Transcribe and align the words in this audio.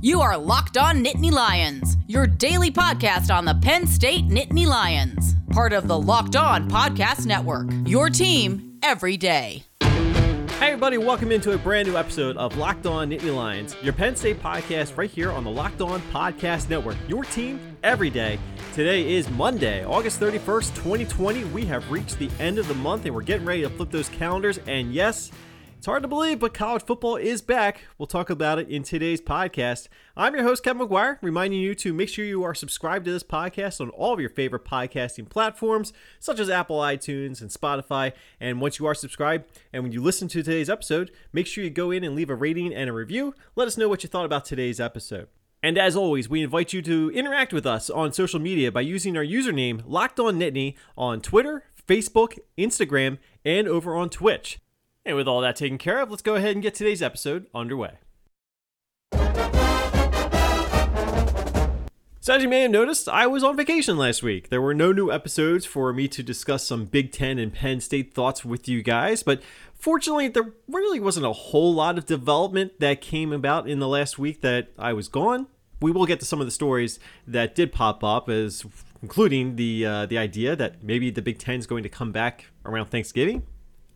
You 0.00 0.20
are 0.20 0.38
Locked 0.38 0.78
On 0.78 1.02
Nittany 1.02 1.32
Lions, 1.32 1.96
your 2.06 2.24
daily 2.24 2.70
podcast 2.70 3.34
on 3.34 3.44
the 3.44 3.54
Penn 3.54 3.84
State 3.84 4.28
Nittany 4.28 4.64
Lions, 4.64 5.34
part 5.50 5.72
of 5.72 5.88
the 5.88 5.98
Locked 5.98 6.36
On 6.36 6.70
Podcast 6.70 7.26
Network. 7.26 7.66
Your 7.84 8.08
team 8.08 8.78
every 8.84 9.16
day. 9.16 9.64
Hey 9.80 10.68
everybody, 10.68 10.98
welcome 10.98 11.32
into 11.32 11.50
a 11.50 11.58
brand 11.58 11.88
new 11.88 11.96
episode 11.96 12.36
of 12.36 12.56
Locked 12.56 12.86
On 12.86 13.10
Nittany 13.10 13.34
Lions, 13.34 13.74
your 13.82 13.92
Penn 13.92 14.14
State 14.14 14.40
podcast 14.40 14.96
right 14.96 15.10
here 15.10 15.32
on 15.32 15.42
the 15.42 15.50
Locked 15.50 15.80
On 15.80 16.00
Podcast 16.12 16.70
Network. 16.70 16.96
Your 17.08 17.24
team 17.24 17.76
every 17.82 18.08
day. 18.08 18.38
Today 18.74 19.16
is 19.16 19.28
Monday, 19.30 19.84
August 19.84 20.20
31st, 20.20 20.76
2020. 20.76 21.42
We 21.46 21.64
have 21.66 21.90
reached 21.90 22.20
the 22.20 22.30
end 22.38 22.58
of 22.58 22.68
the 22.68 22.74
month 22.74 23.04
and 23.04 23.12
we're 23.12 23.22
getting 23.22 23.44
ready 23.44 23.62
to 23.62 23.68
flip 23.70 23.90
those 23.90 24.08
calendars. 24.10 24.60
And 24.68 24.94
yes, 24.94 25.32
it's 25.78 25.86
hard 25.86 26.02
to 26.02 26.08
believe, 26.08 26.40
but 26.40 26.52
college 26.52 26.82
football 26.82 27.14
is 27.14 27.40
back. 27.40 27.82
We'll 27.98 28.08
talk 28.08 28.30
about 28.30 28.58
it 28.58 28.68
in 28.68 28.82
today's 28.82 29.20
podcast. 29.20 29.86
I'm 30.16 30.34
your 30.34 30.42
host, 30.42 30.64
Kevin 30.64 30.84
McGuire, 30.84 31.18
reminding 31.22 31.60
you 31.60 31.76
to 31.76 31.94
make 31.94 32.08
sure 32.08 32.24
you 32.24 32.42
are 32.42 32.52
subscribed 32.52 33.04
to 33.04 33.12
this 33.12 33.22
podcast 33.22 33.80
on 33.80 33.90
all 33.90 34.12
of 34.12 34.18
your 34.18 34.28
favorite 34.28 34.64
podcasting 34.64 35.28
platforms, 35.28 35.92
such 36.18 36.40
as 36.40 36.50
Apple 36.50 36.80
iTunes 36.80 37.40
and 37.40 37.50
Spotify. 37.50 38.12
And 38.40 38.60
once 38.60 38.80
you 38.80 38.86
are 38.86 38.94
subscribed, 38.94 39.44
and 39.72 39.84
when 39.84 39.92
you 39.92 40.02
listen 40.02 40.26
to 40.26 40.42
today's 40.42 40.68
episode, 40.68 41.12
make 41.32 41.46
sure 41.46 41.62
you 41.62 41.70
go 41.70 41.92
in 41.92 42.02
and 42.02 42.16
leave 42.16 42.30
a 42.30 42.34
rating 42.34 42.74
and 42.74 42.90
a 42.90 42.92
review. 42.92 43.36
Let 43.54 43.68
us 43.68 43.78
know 43.78 43.88
what 43.88 44.02
you 44.02 44.08
thought 44.08 44.26
about 44.26 44.46
today's 44.46 44.80
episode. 44.80 45.28
And 45.62 45.78
as 45.78 45.94
always, 45.94 46.28
we 46.28 46.42
invite 46.42 46.72
you 46.72 46.82
to 46.82 47.12
interact 47.14 47.52
with 47.52 47.66
us 47.66 47.88
on 47.88 48.12
social 48.12 48.40
media 48.40 48.72
by 48.72 48.80
using 48.80 49.16
our 49.16 49.24
username 49.24 49.82
Locked 49.86 50.18
On 50.18 50.42
on 50.96 51.20
Twitter, 51.20 51.62
Facebook, 51.86 52.36
Instagram, 52.58 53.18
and 53.44 53.68
over 53.68 53.94
on 53.94 54.10
Twitch. 54.10 54.58
And 55.08 55.16
with 55.16 55.26
all 55.26 55.40
that 55.40 55.56
taken 55.56 55.78
care 55.78 56.00
of, 56.00 56.10
let's 56.10 56.20
go 56.20 56.34
ahead 56.34 56.54
and 56.54 56.62
get 56.62 56.74
today's 56.74 57.00
episode 57.00 57.46
underway. 57.54 57.92
So, 62.20 62.34
as 62.34 62.42
you 62.42 62.48
may 62.48 62.60
have 62.60 62.70
noticed, 62.70 63.08
I 63.08 63.26
was 63.26 63.42
on 63.42 63.56
vacation 63.56 63.96
last 63.96 64.22
week. 64.22 64.50
There 64.50 64.60
were 64.60 64.74
no 64.74 64.92
new 64.92 65.10
episodes 65.10 65.64
for 65.64 65.94
me 65.94 66.08
to 66.08 66.22
discuss 66.22 66.66
some 66.66 66.84
Big 66.84 67.10
Ten 67.10 67.38
and 67.38 67.54
Penn 67.54 67.80
State 67.80 68.12
thoughts 68.12 68.44
with 68.44 68.68
you 68.68 68.82
guys, 68.82 69.22
but 69.22 69.40
fortunately, 69.72 70.28
there 70.28 70.52
really 70.68 71.00
wasn't 71.00 71.24
a 71.24 71.32
whole 71.32 71.72
lot 71.72 71.96
of 71.96 72.04
development 72.04 72.78
that 72.80 73.00
came 73.00 73.32
about 73.32 73.66
in 73.66 73.78
the 73.78 73.88
last 73.88 74.18
week 74.18 74.42
that 74.42 74.68
I 74.78 74.92
was 74.92 75.08
gone. 75.08 75.46
We 75.80 75.90
will 75.90 76.04
get 76.04 76.20
to 76.20 76.26
some 76.26 76.38
of 76.38 76.46
the 76.46 76.50
stories 76.50 77.00
that 77.26 77.54
did 77.54 77.72
pop 77.72 78.04
up, 78.04 78.28
as 78.28 78.66
including 79.00 79.56
the 79.56 79.86
uh, 79.86 80.04
the 80.04 80.18
idea 80.18 80.54
that 80.54 80.84
maybe 80.84 81.08
the 81.10 81.22
Big 81.22 81.38
Ten 81.38 81.58
is 81.58 81.66
going 81.66 81.82
to 81.82 81.88
come 81.88 82.12
back 82.12 82.44
around 82.66 82.90
Thanksgiving. 82.90 83.46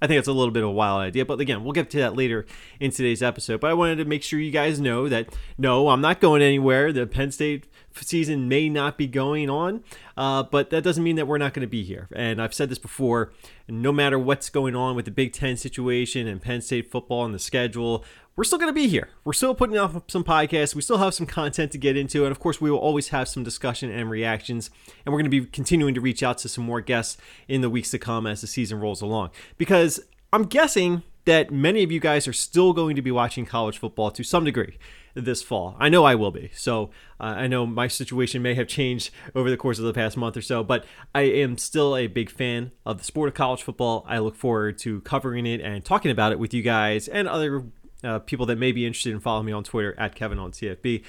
I 0.02 0.08
think 0.08 0.18
it's 0.18 0.26
a 0.26 0.32
little 0.32 0.50
bit 0.50 0.64
of 0.64 0.68
a 0.68 0.72
wild 0.72 1.00
idea, 1.00 1.24
but 1.24 1.38
again, 1.38 1.62
we'll 1.62 1.72
get 1.72 1.88
to 1.90 1.98
that 1.98 2.16
later 2.16 2.44
in 2.80 2.90
today's 2.90 3.22
episode. 3.22 3.60
But 3.60 3.70
I 3.70 3.74
wanted 3.74 3.96
to 3.98 4.04
make 4.04 4.24
sure 4.24 4.40
you 4.40 4.50
guys 4.50 4.80
know 4.80 5.08
that 5.08 5.32
no, 5.56 5.90
I'm 5.90 6.00
not 6.00 6.20
going 6.20 6.42
anywhere. 6.42 6.92
The 6.92 7.06
Penn 7.06 7.30
State 7.30 7.68
season 7.94 8.48
may 8.48 8.68
not 8.68 8.98
be 8.98 9.06
going 9.06 9.48
on, 9.48 9.84
uh, 10.16 10.42
but 10.42 10.70
that 10.70 10.82
doesn't 10.82 11.04
mean 11.04 11.14
that 11.16 11.28
we're 11.28 11.38
not 11.38 11.54
going 11.54 11.60
to 11.64 11.70
be 11.70 11.84
here. 11.84 12.08
And 12.16 12.42
I've 12.42 12.52
said 12.52 12.68
this 12.68 12.80
before 12.80 13.32
no 13.68 13.92
matter 13.92 14.18
what's 14.18 14.50
going 14.50 14.74
on 14.74 14.96
with 14.96 15.04
the 15.04 15.10
Big 15.10 15.32
Ten 15.32 15.56
situation 15.56 16.26
and 16.26 16.42
Penn 16.42 16.60
State 16.60 16.90
football 16.90 17.24
and 17.24 17.32
the 17.32 17.38
schedule, 17.38 18.04
we're 18.34 18.44
still 18.44 18.58
going 18.58 18.70
to 18.70 18.74
be 18.74 18.88
here. 18.88 19.08
We're 19.24 19.34
still 19.34 19.54
putting 19.54 19.76
out 19.76 20.10
some 20.10 20.24
podcasts. 20.24 20.74
We 20.74 20.82
still 20.82 20.98
have 20.98 21.14
some 21.14 21.26
content 21.26 21.72
to 21.72 21.78
get 21.78 21.96
into. 21.96 22.24
And 22.24 22.32
of 22.32 22.40
course, 22.40 22.60
we 22.60 22.70
will 22.70 22.78
always 22.78 23.08
have 23.08 23.28
some 23.28 23.42
discussion 23.42 23.90
and 23.90 24.08
reactions. 24.08 24.70
And 25.04 25.12
we're 25.12 25.20
going 25.20 25.30
to 25.30 25.40
be 25.40 25.46
continuing 25.46 25.94
to 25.94 26.00
reach 26.00 26.22
out 26.22 26.38
to 26.38 26.48
some 26.48 26.64
more 26.64 26.80
guests 26.80 27.18
in 27.46 27.60
the 27.60 27.68
weeks 27.68 27.90
to 27.90 27.98
come 27.98 28.26
as 28.26 28.40
the 28.40 28.46
season 28.46 28.80
rolls 28.80 29.02
along. 29.02 29.30
Because 29.58 30.00
I'm 30.32 30.44
guessing 30.44 31.02
that 31.24 31.50
many 31.50 31.82
of 31.82 31.92
you 31.92 32.00
guys 32.00 32.26
are 32.26 32.32
still 32.32 32.72
going 32.72 32.96
to 32.96 33.02
be 33.02 33.10
watching 33.10 33.46
college 33.46 33.78
football 33.78 34.10
to 34.10 34.24
some 34.24 34.44
degree 34.44 34.78
this 35.14 35.42
fall. 35.42 35.76
I 35.78 35.88
know 35.88 36.04
I 36.04 36.14
will 36.14 36.30
be. 36.30 36.50
So 36.54 36.90
uh, 37.20 37.24
I 37.24 37.46
know 37.46 37.66
my 37.66 37.86
situation 37.86 38.40
may 38.40 38.54
have 38.54 38.66
changed 38.66 39.10
over 39.34 39.50
the 39.50 39.58
course 39.58 39.78
of 39.78 39.84
the 39.84 39.92
past 39.92 40.16
month 40.16 40.36
or 40.36 40.42
so, 40.42 40.64
but 40.64 40.84
I 41.14 41.22
am 41.22 41.58
still 41.58 41.96
a 41.96 42.06
big 42.06 42.30
fan 42.30 42.72
of 42.86 42.98
the 42.98 43.04
sport 43.04 43.28
of 43.28 43.34
college 43.34 43.62
football. 43.62 44.04
I 44.08 44.18
look 44.18 44.36
forward 44.36 44.78
to 44.78 45.02
covering 45.02 45.46
it 45.46 45.60
and 45.60 45.84
talking 45.84 46.10
about 46.10 46.32
it 46.32 46.38
with 46.38 46.54
you 46.54 46.62
guys 46.62 47.08
and 47.08 47.28
other 47.28 47.66
uh, 48.04 48.18
people 48.20 48.46
that 48.46 48.58
may 48.58 48.72
be 48.72 48.86
interested 48.86 49.12
in 49.12 49.20
following 49.20 49.46
me 49.46 49.52
on 49.52 49.64
Twitter 49.64 49.94
at 49.98 50.14
Kevin 50.14 50.38
on 50.38 50.52
CFB. 50.52 51.02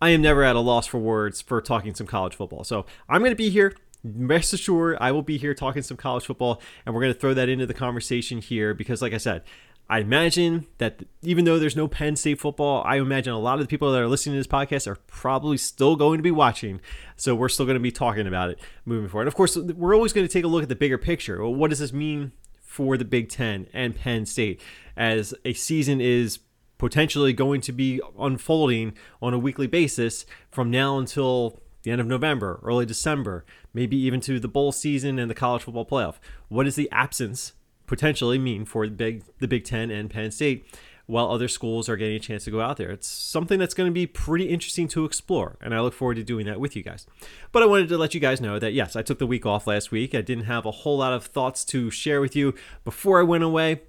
I 0.00 0.10
am 0.10 0.22
never 0.22 0.44
at 0.44 0.56
a 0.56 0.60
loss 0.60 0.86
for 0.86 0.98
words 0.98 1.40
for 1.40 1.60
talking 1.60 1.94
some 1.94 2.06
college 2.06 2.34
football. 2.34 2.64
So 2.64 2.86
I'm 3.08 3.20
going 3.20 3.32
to 3.32 3.36
be 3.36 3.50
here. 3.50 3.74
Rest 4.04 4.52
assured, 4.52 4.96
I 5.00 5.10
will 5.10 5.22
be 5.22 5.38
here 5.38 5.54
talking 5.54 5.82
some 5.82 5.96
college 5.96 6.26
football, 6.26 6.62
and 6.86 6.94
we're 6.94 7.00
going 7.00 7.12
to 7.12 7.18
throw 7.18 7.34
that 7.34 7.48
into 7.48 7.66
the 7.66 7.74
conversation 7.74 8.38
here 8.38 8.72
because, 8.72 9.02
like 9.02 9.12
I 9.12 9.18
said, 9.18 9.42
I 9.90 10.00
imagine 10.00 10.66
that 10.76 11.02
even 11.22 11.46
though 11.46 11.58
there's 11.58 11.74
no 11.74 11.88
Penn 11.88 12.14
State 12.14 12.38
football, 12.38 12.82
I 12.84 12.96
imagine 12.98 13.32
a 13.32 13.38
lot 13.38 13.54
of 13.54 13.60
the 13.60 13.66
people 13.66 13.90
that 13.90 14.00
are 14.00 14.06
listening 14.06 14.34
to 14.34 14.38
this 14.38 14.46
podcast 14.46 14.86
are 14.86 14.96
probably 15.06 15.56
still 15.56 15.96
going 15.96 16.18
to 16.18 16.22
be 16.22 16.30
watching. 16.30 16.80
So 17.16 17.34
we're 17.34 17.48
still 17.48 17.64
going 17.64 17.76
to 17.76 17.80
be 17.80 17.90
talking 17.90 18.26
about 18.26 18.50
it 18.50 18.60
moving 18.84 19.08
forward. 19.08 19.28
Of 19.28 19.34
course, 19.34 19.56
we're 19.56 19.94
always 19.94 20.12
going 20.12 20.26
to 20.26 20.32
take 20.32 20.44
a 20.44 20.48
look 20.48 20.62
at 20.62 20.68
the 20.68 20.76
bigger 20.76 20.98
picture. 20.98 21.44
What 21.48 21.70
does 21.70 21.78
this 21.78 21.92
mean 21.92 22.32
for 22.60 22.98
the 22.98 23.04
Big 23.04 23.30
Ten 23.30 23.66
and 23.72 23.96
Penn 23.96 24.26
State 24.26 24.60
as 24.98 25.32
a 25.44 25.54
season 25.54 26.00
is 26.00 26.40
potentially 26.76 27.32
going 27.32 27.60
to 27.62 27.72
be 27.72 28.00
unfolding 28.18 28.92
on 29.22 29.32
a 29.32 29.38
weekly 29.38 29.66
basis 29.66 30.26
from 30.50 30.70
now 30.70 30.98
until 30.98 31.60
the 31.82 31.92
end 31.92 32.00
of 32.00 32.06
November, 32.06 32.60
early 32.62 32.84
December, 32.84 33.44
maybe 33.72 33.96
even 33.96 34.20
to 34.20 34.40
the 34.40 34.48
bowl 34.48 34.72
season 34.72 35.18
and 35.18 35.30
the 35.30 35.34
college 35.34 35.62
football 35.62 35.86
playoff. 35.86 36.16
What 36.48 36.64
does 36.64 36.76
the 36.76 36.90
absence 36.90 37.52
potentially 37.86 38.38
mean 38.38 38.64
for 38.64 38.86
the 38.86 38.92
Big 38.92 39.24
the 39.38 39.48
Big 39.48 39.64
Ten 39.64 39.90
and 39.90 40.10
Penn 40.10 40.30
State? 40.30 40.66
While 41.06 41.30
other 41.30 41.48
schools 41.48 41.88
are 41.88 41.96
getting 41.96 42.16
a 42.16 42.20
chance 42.20 42.44
to 42.44 42.50
go 42.50 42.60
out 42.60 42.76
there. 42.76 42.90
It's 42.90 43.08
something 43.08 43.58
that's 43.58 43.72
going 43.72 43.88
to 43.88 43.94
be 43.94 44.06
pretty 44.06 44.50
interesting 44.50 44.88
to 44.88 45.06
explore, 45.06 45.56
and 45.62 45.74
I 45.74 45.80
look 45.80 45.94
forward 45.94 46.16
to 46.16 46.22
doing 46.22 46.44
that 46.44 46.60
with 46.60 46.76
you 46.76 46.82
guys. 46.82 47.06
But 47.50 47.62
I 47.62 47.66
wanted 47.66 47.88
to 47.88 47.96
let 47.96 48.12
you 48.12 48.20
guys 48.20 48.42
know 48.42 48.58
that 48.58 48.74
yes, 48.74 48.94
I 48.94 49.00
took 49.00 49.18
the 49.18 49.26
week 49.26 49.46
off 49.46 49.66
last 49.66 49.90
week. 49.90 50.14
I 50.14 50.20
didn't 50.20 50.44
have 50.44 50.66
a 50.66 50.70
whole 50.70 50.98
lot 50.98 51.14
of 51.14 51.24
thoughts 51.24 51.64
to 51.66 51.90
share 51.90 52.20
with 52.20 52.36
you 52.36 52.52
before 52.84 53.20
I 53.20 53.22
went 53.22 53.42
away 53.42 53.80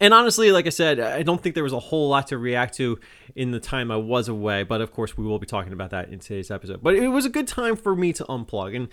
and 0.00 0.14
honestly, 0.14 0.52
like 0.52 0.66
I 0.66 0.70
said, 0.70 1.00
I 1.00 1.22
don't 1.22 1.42
think 1.42 1.54
there 1.54 1.64
was 1.64 1.72
a 1.72 1.80
whole 1.80 2.08
lot 2.08 2.28
to 2.28 2.38
react 2.38 2.74
to 2.76 2.98
in 3.34 3.50
the 3.50 3.60
time 3.60 3.90
I 3.90 3.96
was 3.96 4.28
away. 4.28 4.62
But 4.62 4.80
of 4.80 4.92
course, 4.92 5.16
we 5.16 5.24
will 5.24 5.38
be 5.38 5.46
talking 5.46 5.72
about 5.72 5.90
that 5.90 6.10
in 6.10 6.18
today's 6.18 6.50
episode. 6.50 6.82
But 6.82 6.94
it 6.94 7.08
was 7.08 7.24
a 7.24 7.30
good 7.30 7.48
time 7.48 7.76
for 7.76 7.96
me 7.96 8.12
to 8.12 8.24
unplug. 8.24 8.76
And 8.76 8.88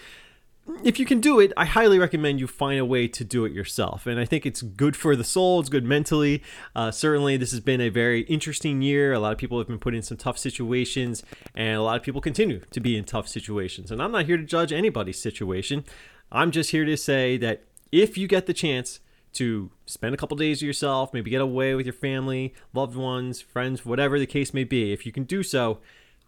if 0.84 1.00
you 1.00 1.06
can 1.06 1.20
do 1.20 1.40
it, 1.40 1.54
I 1.56 1.66
highly 1.66 2.00
recommend 2.00 2.40
you 2.40 2.48
find 2.48 2.80
a 2.80 2.86
way 2.86 3.08
to 3.08 3.24
do 3.24 3.46
it 3.46 3.52
yourself. 3.52 4.08
And 4.08 4.20
I 4.20 4.26
think 4.26 4.46
it's 4.46 4.64
good 4.64 4.96
for 4.96 5.16
the 5.16 5.24
soul, 5.24 5.60
it's 5.60 5.70
good 5.70 5.84
mentally. 5.84 6.42
Uh, 6.76 6.90
certainly, 6.90 7.38
this 7.38 7.52
has 7.52 7.60
been 7.60 7.82
a 7.82 7.90
very 7.90 8.22
interesting 8.22 8.82
year. 8.82 9.14
A 9.14 9.20
lot 9.20 9.32
of 9.32 9.38
people 9.38 9.60
have 9.60 9.68
been 9.68 9.78
put 9.78 9.94
in 9.94 10.02
some 10.02 10.18
tough 10.18 10.40
situations, 10.40 11.24
and 11.54 11.78
a 11.78 11.84
lot 11.84 11.98
of 11.98 12.04
people 12.04 12.20
continue 12.20 12.62
to 12.72 12.80
be 12.80 12.98
in 12.98 13.04
tough 13.04 13.28
situations. 13.28 13.92
And 13.92 14.02
I'm 14.02 14.12
not 14.12 14.26
here 14.26 14.38
to 14.38 14.44
judge 14.44 14.74
anybody's 14.74 15.20
situation. 15.20 15.86
I'm 16.32 16.50
just 16.50 16.72
here 16.72 16.86
to 16.86 16.98
say 16.98 17.38
that 17.38 17.64
if 17.92 18.18
you 18.18 18.28
get 18.28 18.48
the 18.48 18.54
chance, 18.54 19.00
to 19.36 19.72
spend 19.86 20.14
a 20.14 20.18
couple 20.18 20.38
days 20.38 20.62
with 20.62 20.68
yourself, 20.68 21.14
maybe 21.14 21.30
get 21.30 21.42
away 21.42 21.76
with 21.76 21.86
your 21.86 21.94
family, 21.94 22.54
loved 22.74 22.96
ones, 22.96 23.42
friends, 23.42 23.86
whatever 23.86 24.20
the 24.20 24.26
case 24.26 24.54
may 24.54 24.64
be. 24.64 24.92
If 24.92 25.06
you 25.06 25.12
can 25.12 25.24
do 25.24 25.44
so, 25.44 25.80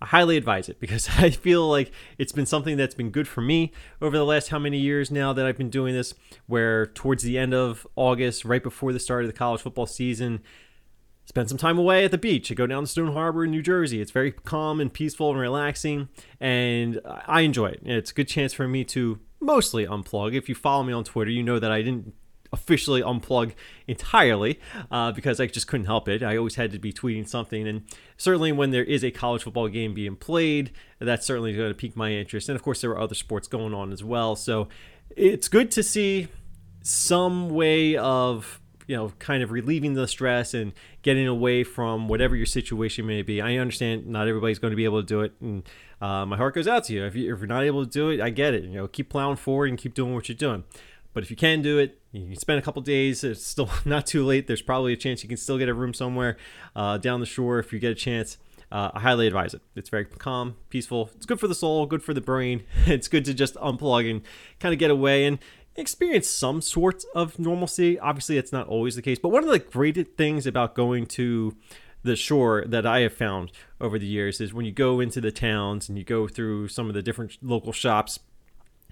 I 0.02 0.06
highly 0.06 0.38
advise 0.38 0.70
it 0.70 0.80
because 0.80 1.10
I 1.18 1.30
feel 1.30 1.68
like 1.68 1.92
it's 2.18 2.32
been 2.32 2.46
something 2.46 2.78
that's 2.78 2.96
been 2.96 3.10
good 3.10 3.28
for 3.28 3.42
me 3.42 3.72
over 4.02 4.18
the 4.18 4.26
last 4.26 4.50
how 4.50 4.60
many 4.60 4.78
years 4.78 5.10
now 5.10 5.34
that 5.34 5.46
I've 5.46 5.58
been 5.58 5.70
doing 5.70 5.94
this. 5.94 6.14
Where 6.46 6.86
towards 6.88 7.24
the 7.24 7.38
end 7.38 7.54
of 7.54 7.88
August, 7.96 8.46
right 8.46 8.64
before 8.64 8.94
the 8.94 9.00
start 9.00 9.24
of 9.24 9.28
the 9.28 9.38
college 9.38 9.62
football 9.62 9.88
season, 9.88 10.42
spend 11.26 11.50
some 11.50 11.58
time 11.58 11.78
away 11.78 12.06
at 12.06 12.12
the 12.12 12.18
beach. 12.18 12.52
I 12.52 12.56
go 12.56 12.68
down 12.68 12.84
to 12.84 12.88
Stone 12.88 13.14
Harbor 13.14 13.44
in 13.44 13.52
New 13.52 13.62
Jersey. 13.62 14.00
It's 14.00 14.12
very 14.12 14.32
calm 14.32 14.80
and 14.80 14.94
peaceful 14.94 15.32
and 15.32 15.40
relaxing, 15.40 16.10
and 16.40 17.02
I 17.06 17.42
enjoy 17.42 17.68
it. 17.68 17.82
It's 17.84 18.12
a 18.12 18.14
good 18.14 18.28
chance 18.28 18.54
for 18.54 18.68
me 18.68 18.84
to 18.86 19.20
mostly 19.40 19.86
unplug. 19.86 20.36
If 20.36 20.48
you 20.48 20.56
follow 20.56 20.84
me 20.84 20.94
on 20.94 21.04
Twitter, 21.04 21.32
you 21.32 21.44
know 21.44 21.60
that 21.60 21.72
I 21.72 21.82
didn't 21.82 22.14
officially 22.52 23.02
unplug 23.02 23.54
entirely 23.88 24.60
uh, 24.92 25.12
because 25.12 25.40
I 25.40 25.48
just 25.48 25.68
couldn't 25.68 25.86
help 25.86 26.08
it. 26.08 26.24
I 26.24 26.38
always 26.38 26.56
had 26.56 26.72
to 26.72 26.80
be 26.80 26.94
tweeting 26.94 27.28
something, 27.28 27.68
and 27.68 27.84
certainly 28.18 28.52
when 28.52 28.72
there 28.72 28.84
is 28.84 29.04
a 29.04 29.12
college 29.12 29.44
football 29.44 29.68
game 29.68 29.94
being 29.94 30.16
played, 30.16 30.72
that's 31.00 31.26
certainly 31.26 31.54
going 31.54 31.70
to 31.70 31.76
pique 31.76 31.96
my 31.96 32.12
interest. 32.12 32.50
And 32.50 32.56
of 32.56 32.64
course, 32.64 32.82
there 32.82 32.92
are 32.92 33.00
other 33.00 33.16
sports 33.16 33.48
going 33.48 33.74
on 33.74 33.92
as 33.92 34.04
well, 34.04 34.36
so 34.36 34.68
it's 35.10 35.48
good 35.48 35.72
to 35.72 35.84
see 35.84 36.28
some 36.82 37.50
way 37.50 37.98
of 37.98 38.62
you 38.88 38.96
know 38.96 39.12
kind 39.20 39.44
of 39.44 39.52
relieving 39.52 39.94
the 39.94 40.08
stress 40.08 40.54
and 40.54 40.72
getting 41.02 41.28
away 41.28 41.64
from 41.64 42.08
whatever 42.08 42.36
your 42.36 42.46
situation 42.46 43.06
may 43.06 43.22
be. 43.22 43.42
I 43.42 43.58
understand 43.58 44.08
not 44.08 44.28
everybody's 44.28 44.60
going 44.60 44.72
to 44.72 44.78
be 44.78 44.86
able 44.86 45.02
to 45.02 45.06
do 45.06 45.22
it, 45.22 45.34
and 45.42 45.64
uh, 46.02 46.26
my 46.26 46.38
heart 46.38 46.56
goes 46.56 46.68
out 46.68 46.86
to 46.86 46.94
you. 46.94 47.06
If, 47.06 47.16
you. 47.16 47.34
if 47.34 47.40
you're 47.40 47.48
not 47.48 47.64
able 47.64 47.86
to 47.86 47.92
do 47.92 48.10
it, 48.10 48.22
I 48.22 48.30
get 48.30 48.54
it. 48.54 48.64
You 48.64 48.72
know, 48.72 48.88
keep 48.88 49.10
plowing 49.10 49.38
forward 49.38 49.70
and 49.70 49.78
keep 49.78 49.94
doing 49.94 50.14
what 50.14 50.30
you're 50.30 50.38
doing. 50.38 50.64
But 51.14 51.24
if 51.24 51.32
you 51.32 51.38
can 51.38 51.62
do 51.62 51.80
it, 51.80 52.00
you 52.12 52.28
can 52.28 52.36
spend 52.36 52.60
a 52.60 52.62
couple 52.62 52.82
days. 52.82 53.24
It's 53.24 53.46
still 53.46 53.70
not 53.86 54.06
too 54.06 54.26
late. 54.26 54.48
There's 54.48 54.62
probably 54.62 54.94
a 54.94 54.98
chance 54.98 55.24
you 55.24 55.30
can 55.30 55.38
still 55.38 55.58
get 55.58 55.70
a 55.70 55.74
room 55.74 55.94
somewhere 55.94 56.38
uh, 56.76 56.98
down 56.98 57.20
the 57.20 57.26
shore 57.26 57.60
if 57.60 57.74
you 57.74 57.80
get 57.80 57.92
a 57.92 57.96
chance. 57.96 58.38
Uh, 58.72 58.92
I 58.94 59.00
highly 59.00 59.28
advise 59.28 59.54
it. 59.54 59.62
It's 59.76 59.90
very 59.90 60.06
calm, 60.06 60.58
peaceful. 60.70 61.10
It's 61.16 61.26
good 61.26 61.40
for 61.40 61.48
the 61.48 61.56
soul, 61.56 61.86
good 61.86 62.04
for 62.04 62.14
the 62.14 62.22
brain. 62.22 62.64
It's 62.86 63.08
good 63.08 63.26
to 63.26 63.34
just 63.34 63.56
unplug 63.56 64.10
and 64.10 64.22
kind 64.60 64.74
of 64.74 64.80
get 64.80 64.92
away 64.92 65.26
and 65.26 65.40
experience 65.78 66.28
some 66.28 66.62
sort 66.62 67.04
of 67.16 67.40
normalcy. 67.40 67.98
Obviously, 68.00 68.38
it's 68.38 68.52
not 68.52 68.68
always 68.68 68.96
the 68.96 69.02
case. 69.02 69.20
But 69.20 69.30
one 69.30 69.44
of 69.44 69.50
the 69.50 69.60
great 69.60 70.18
things 70.18 70.46
about 70.46 70.76
going 70.76 71.06
to 71.08 71.56
the 72.04 72.16
shore 72.16 72.64
that 72.68 72.86
I 72.86 73.02
have 73.02 73.14
found 73.14 73.52
over 73.80 73.98
the 74.00 74.06
years 74.06 74.42
is 74.42 74.54
when 74.54 74.66
you 74.66 74.72
go 74.72 75.00
into 75.00 75.22
the 75.22 75.32
towns 75.32 75.90
and 75.90 75.98
you 75.98 76.04
go 76.04 76.28
through 76.28 76.68
some 76.70 76.88
of 76.88 76.94
the 76.94 77.02
different 77.02 77.38
local 77.42 77.72
shops 77.72 78.20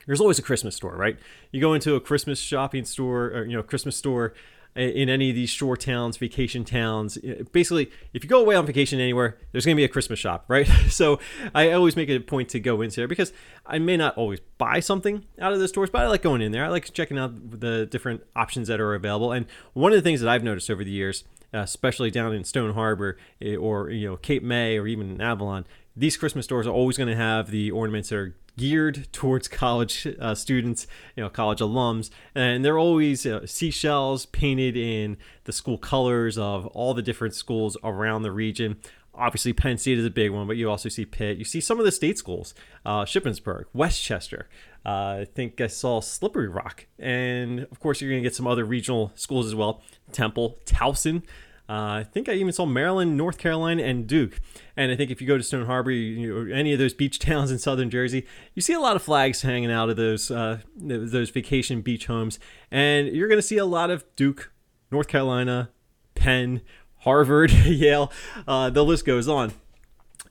there's 0.06 0.22
always 0.22 0.40
a 0.40 0.42
Christmas 0.44 0.76
store, 0.76 0.96
right? 0.96 1.18
You 1.52 1.62
go 1.62 1.74
into 1.74 1.96
a 1.96 2.00
Christmas 2.00 2.40
shopping 2.40 2.86
store, 2.86 3.28
or 3.28 3.46
you 3.46 3.56
know, 3.56 3.64
Christmas 3.64 3.96
store 3.96 4.34
in 4.76 5.08
any 5.08 5.30
of 5.30 5.36
these 5.36 5.50
shore 5.50 5.78
towns, 5.78 6.18
vacation 6.18 6.66
towns. 6.66 7.18
Basically, 7.54 7.90
if 8.14 8.24
you 8.24 8.30
go 8.30 8.42
away 8.42 8.56
on 8.56 8.66
vacation 8.66 9.00
anywhere, 9.00 9.38
there's 9.52 9.66
going 9.66 9.76
to 9.76 9.80
be 9.80 9.86
a 9.86 9.90
Christmas 9.90 10.20
shop, 10.20 10.46
right? 10.48 10.70
So 10.90 11.20
I 11.54 11.72
always 11.72 11.96
make 11.96 12.10
it 12.10 12.16
a 12.16 12.20
point 12.22 12.50
to 12.50 12.60
go 12.60 12.82
into 12.82 12.98
there 12.98 13.08
because 13.08 13.34
I 13.66 13.80
may 13.80 13.98
not 13.98 14.16
always 14.18 14.40
buy 14.58 14.80
something 14.80 15.26
out 15.40 15.52
of 15.52 15.60
the 15.60 15.68
stores, 15.68 15.90
but 15.90 16.02
I 16.02 16.08
like 16.08 16.22
going 16.22 16.42
in 16.42 16.52
there. 16.52 16.64
I 16.64 16.70
like 16.70 16.92
checking 16.94 17.18
out 17.18 17.60
the 17.60 17.86
different 17.86 18.24
options 18.36 18.68
that 18.68 18.80
are 18.80 18.94
available. 18.94 19.32
And 19.32 19.46
one 19.74 19.92
of 19.92 19.98
the 19.98 20.02
things 20.02 20.22
that 20.22 20.30
I've 20.30 20.44
noticed 20.44 20.70
over 20.70 20.84
the 20.84 20.92
years, 20.92 21.24
especially 21.54 22.12
down 22.12 22.34
in 22.34 22.44
Stone 22.44 22.74
Harbor 22.74 23.18
or 23.60 23.90
you 23.90 24.10
know 24.10 24.18
Cape 24.18 24.44
May 24.44 24.78
or 24.78 24.88
even 24.88 25.10
in 25.10 25.22
Avalon, 25.22 25.66
these 25.96 26.18
Christmas 26.18 26.46
stores 26.46 26.68
are 26.68 26.74
always 26.74 26.98
going 26.98 27.10
to 27.10 27.16
have 27.16 27.52
the 27.52 27.72
ornaments 27.72 28.10
that 28.10 28.18
are 28.18 28.36
geared 28.58 29.08
towards 29.12 29.48
college 29.48 30.08
uh, 30.20 30.36
students, 30.36 30.88
you 31.16 31.24
know, 31.24 31.30
college 31.30 31.60
alums, 31.60 32.10
and 32.34 32.64
they're 32.64 32.78
always 32.78 33.28
seashells 33.46 34.26
painted 34.28 34.78
in 34.78 35.18
the 35.44 35.52
school 35.52 35.78
colors 35.78 36.38
of 36.38 36.66
all 36.68 36.94
the 36.94 37.02
different 37.02 37.36
schools 37.36 37.78
around 37.84 38.24
the 38.24 38.32
region. 38.32 38.78
Obviously, 39.14 39.54
Penn 39.54 39.78
State 39.78 39.98
is 39.98 40.06
a 40.06 40.10
big 40.10 40.32
one, 40.32 40.46
but 40.46 40.58
you 40.58 40.70
also 40.70 40.90
see 40.90 41.06
Pitt. 41.06 41.38
You 41.38 41.46
see 41.46 41.62
some 41.62 41.80
of 41.80 41.86
the 41.86 41.92
state 41.92 42.18
schools, 42.18 42.54
uh, 42.86 43.06
Shippensburg, 43.06 43.66
West 43.74 44.04
Chester. 44.04 44.50
Uh, 44.86 45.20
I 45.22 45.28
think 45.34 45.62
I 45.62 45.68
saw 45.68 46.02
Slippery 46.02 46.50
Rock, 46.50 46.86
and 47.00 47.62
of 47.62 47.80
course, 47.80 48.02
you're 48.02 48.12
going 48.12 48.22
to 48.22 48.28
get 48.28 48.36
some 48.36 48.46
other 48.46 48.66
regional 48.66 49.12
schools 49.16 49.48
as 49.48 49.56
well. 49.56 49.82
Temple, 50.12 50.60
Towson. 50.66 51.24
Uh, 51.68 52.02
I 52.02 52.04
think 52.04 52.30
I 52.30 52.34
even 52.34 52.54
saw 52.54 52.66
Maryland, 52.66 53.18
North 53.18 53.38
Carolina, 53.38 53.84
and 53.84 54.06
Duke. 54.06 54.40
And 54.78 54.92
I 54.92 54.96
think 54.96 55.10
if 55.10 55.20
you 55.20 55.28
go 55.28 55.38
to 55.38 55.44
Stone 55.44 55.66
Harbor, 55.66 55.90
you, 55.90 56.38
or 56.38 56.50
any 56.50 56.74
of 56.74 56.80
those 56.80 56.94
beach 56.94 57.18
towns 57.20 57.52
in 57.52 57.58
southern 57.58 57.90
Jersey, 57.90 58.26
you 58.54 58.62
see 58.62 58.74
a 58.74 58.80
lot 58.80 58.96
of 58.96 59.02
flags 59.02 59.42
hanging 59.42 59.72
out 59.72 59.90
of 59.90 59.96
those 59.96 60.30
uh, 60.30 60.60
those 60.76 61.30
vacation 61.30 61.82
beach 61.82 62.06
homes, 62.06 62.40
and 62.70 63.08
you're 63.08 63.28
going 63.28 63.40
to 63.40 63.48
see 63.48 63.58
a 63.58 63.66
lot 63.66 63.90
of 63.90 64.06
Duke, 64.16 64.52
North 64.92 65.08
Carolina, 65.08 65.70
Penn, 66.14 66.62
Harvard, 67.00 67.52
Yale. 67.66 68.12
Uh, 68.48 68.70
the 68.70 68.84
list 68.84 69.06
goes 69.06 69.28
on. 69.28 69.54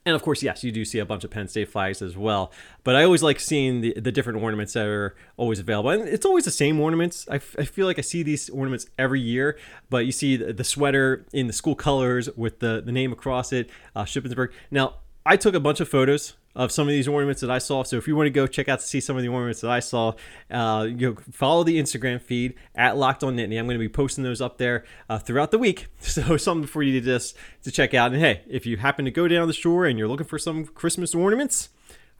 And 0.07 0.15
of 0.15 0.23
course, 0.23 0.43
yes, 0.43 0.63
you 0.63 0.71
do 0.71 0.85
see 0.85 0.99
a 0.99 1.07
bunch 1.07 1.25
of 1.25 1.31
Penn 1.31 1.49
State 1.49 1.71
flags 1.71 2.03
as 2.03 2.15
well. 2.17 2.53
But 2.83 2.95
I 2.95 3.05
always 3.05 3.23
like 3.23 3.41
seeing 3.41 3.81
the, 3.81 3.95
the 3.99 4.13
different 4.13 4.43
ornaments 4.43 4.75
that 4.75 4.87
are 4.87 5.17
always 5.39 5.59
available. 5.59 5.91
And 5.91 6.07
it's 6.07 6.27
always 6.27 6.45
the 6.45 6.51
same 6.51 6.79
ornaments. 6.79 7.27
I, 7.31 7.37
f- 7.37 7.57
I 7.59 7.65
feel 7.65 7.87
like 7.87 7.99
I 7.99 8.03
see 8.03 8.23
these 8.23 8.51
ornaments 8.51 8.87
every 8.99 9.21
year. 9.21 9.59
But 9.89 10.05
you 10.05 10.13
see 10.13 10.37
the, 10.37 10.53
the 10.53 10.65
sweater 10.65 11.25
in 11.33 11.47
the 11.47 11.55
school 11.55 11.75
colors 11.75 12.29
with 12.37 12.59
the, 12.59 12.83
the 12.85 12.93
name 12.93 13.13
across 13.13 13.51
it, 13.51 13.71
uh, 13.97 14.05
Shippensburg. 14.05 14.53
Now, 14.71 14.97
I 15.25 15.39
took 15.39 15.55
a 15.55 15.61
bunch 15.61 15.81
of 15.81 15.89
photos 15.89 16.35
of 16.55 16.71
some 16.71 16.87
of 16.87 16.93
these 16.93 17.09
ornaments 17.09 17.41
that 17.41 17.51
I 17.51 17.59
saw. 17.59 17.83
So 17.83 17.97
if 17.97 18.07
you 18.07 18.17
want 18.17 18.27
to 18.27 18.31
go 18.31 18.47
check 18.47 18.69
out 18.69 18.81
to 18.81 18.87
see 18.87 19.01
some 19.01 19.17
of 19.17 19.23
the 19.23 19.29
ornaments 19.29 19.61
that 19.63 19.71
I 19.71 19.81
saw, 19.81 20.13
uh, 20.51 20.87
you 20.89 21.17
follow 21.33 21.65
the 21.65 21.81
Instagram 21.81 22.21
feed 22.21 22.55
at 22.75 22.97
Locked 22.97 23.25
On 23.25 23.37
Nittany. 23.37 23.59
I'm 23.59 23.67
going 23.67 23.79
to 23.79 23.85
be 23.85 23.89
posting 23.89 24.25
those 24.25 24.41
up 24.41 24.59
there 24.59 24.85
uh, 25.09 25.19
throughout 25.19 25.51
the 25.51 25.59
week. 25.59 25.89
So 26.15 26.37
something 26.37 26.69
for 26.69 26.83
you 26.83 27.01
to 27.01 27.05
just 27.05 27.37
to 27.65 27.73
check 27.73 27.93
out. 27.93 28.13
And 28.13 28.21
hey, 28.21 28.43
if 28.47 28.67
you 28.67 28.77
happen 28.77 29.05
to 29.05 29.11
go 29.11 29.27
down 29.27 29.49
the 29.49 29.53
shore 29.53 29.85
and 29.85 29.99
you're 29.99 30.07
looking 30.07 30.27
for 30.27 30.39
some 30.39 30.65
Christmas 30.65 31.13
ornaments, 31.13 31.71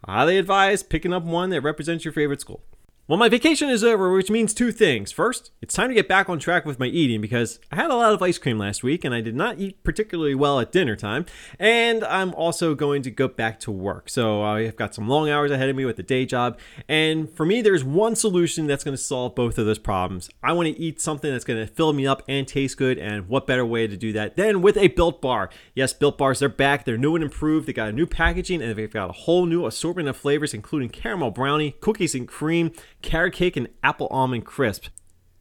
I 0.05 0.15
highly 0.15 0.37
advise 0.37 0.83
picking 0.83 1.13
up 1.13 1.23
one 1.23 1.51
that 1.51 1.61
represents 1.61 2.05
your 2.05 2.11
favorite 2.11 2.41
school. 2.41 2.65
Well, 3.07 3.19
my 3.19 3.29
vacation 3.29 3.69
is 3.69 3.85
over, 3.85 4.11
which 4.15 4.31
means 4.31 4.55
two 4.55 4.73
things. 4.73 5.13
First, 5.13 5.51
it's 5.61 5.75
time 5.75 5.91
to 5.91 5.95
get 5.95 6.09
back 6.09 6.31
on 6.31 6.39
track 6.39 6.65
with 6.65 6.79
my 6.79 6.87
eating 6.87 7.21
because 7.21 7.61
I 7.71 7.77
had 7.77 7.91
a 7.91 7.95
lot 7.95 8.15
of 8.15 8.23
ice 8.23 8.39
cream 8.39 8.59
last 8.59 8.83
week 8.83 9.05
and 9.05 9.15
I 9.15 9.21
did 9.21 9.35
not 9.35 9.59
eat 9.59 9.85
particularly 9.85 10.35
well 10.35 10.59
at 10.59 10.73
dinner 10.73 10.97
time. 10.97 11.27
And 11.59 12.03
I'm 12.03 12.33
also 12.33 12.75
going 12.75 13.03
to 13.03 13.11
go 13.11 13.29
back 13.29 13.61
to 13.61 13.71
work. 13.71 14.09
So 14.09 14.43
I've 14.43 14.77
got 14.77 14.95
some 14.95 15.07
long 15.07 15.29
hours 15.29 15.51
ahead 15.51 15.69
of 15.69 15.77
me 15.77 15.85
with 15.85 15.97
the 15.97 16.03
day 16.03 16.25
job. 16.25 16.59
And 16.89 17.29
for 17.29 17.45
me, 17.45 17.61
there's 17.61 17.85
one 17.85 18.17
solution 18.17 18.67
that's 18.67 18.83
going 18.83 18.97
to 18.97 19.03
solve 19.03 19.35
both 19.35 19.59
of 19.59 19.67
those 19.67 19.79
problems. 19.79 20.31
I 20.43 20.55
want 20.55 20.69
to 20.69 20.81
eat 20.81 20.99
something 20.99 21.31
that's 21.31 21.45
going 21.45 21.61
to 21.61 21.71
fill 21.71 21.93
me 21.93 22.07
up 22.07 22.23
and 22.27 22.49
taste 22.49 22.79
good. 22.79 22.97
And 22.97 23.29
what 23.29 23.47
better 23.47 23.67
way 23.67 23.87
to 23.87 23.99
do 23.99 24.15
that 24.15 24.37
than 24.37 24.63
with 24.63 24.79
a 24.79 24.89
Built 24.89 25.21
Bar? 25.21 25.51
Yes, 25.75 25.93
Built 25.93 26.17
Bars, 26.17 26.39
they're 26.39 26.49
back. 26.49 26.87
They're 26.87 26.97
new 26.97 27.17
and 27.17 27.25
improved. 27.25 27.69
They 27.69 27.75
got 27.75 27.91
a 27.91 27.93
new 27.93 28.07
packaging 28.07 28.63
and 28.63 28.75
they've 28.75 28.91
got 28.91 29.11
a 29.11 29.13
whole 29.13 29.45
new 29.45 29.67
assortment 29.67 30.09
of 30.09 30.17
flavors, 30.17 30.55
including 30.55 30.89
caramel 30.89 31.33
brownie, 31.33 31.73
cookies 31.83 32.15
and 32.15 32.27
cream 32.27 32.73
carrot 33.05 33.35
cake, 33.35 33.57
and 33.57 33.69
apple 33.83 34.09
almond 34.11 34.45
crisp. 34.45 34.87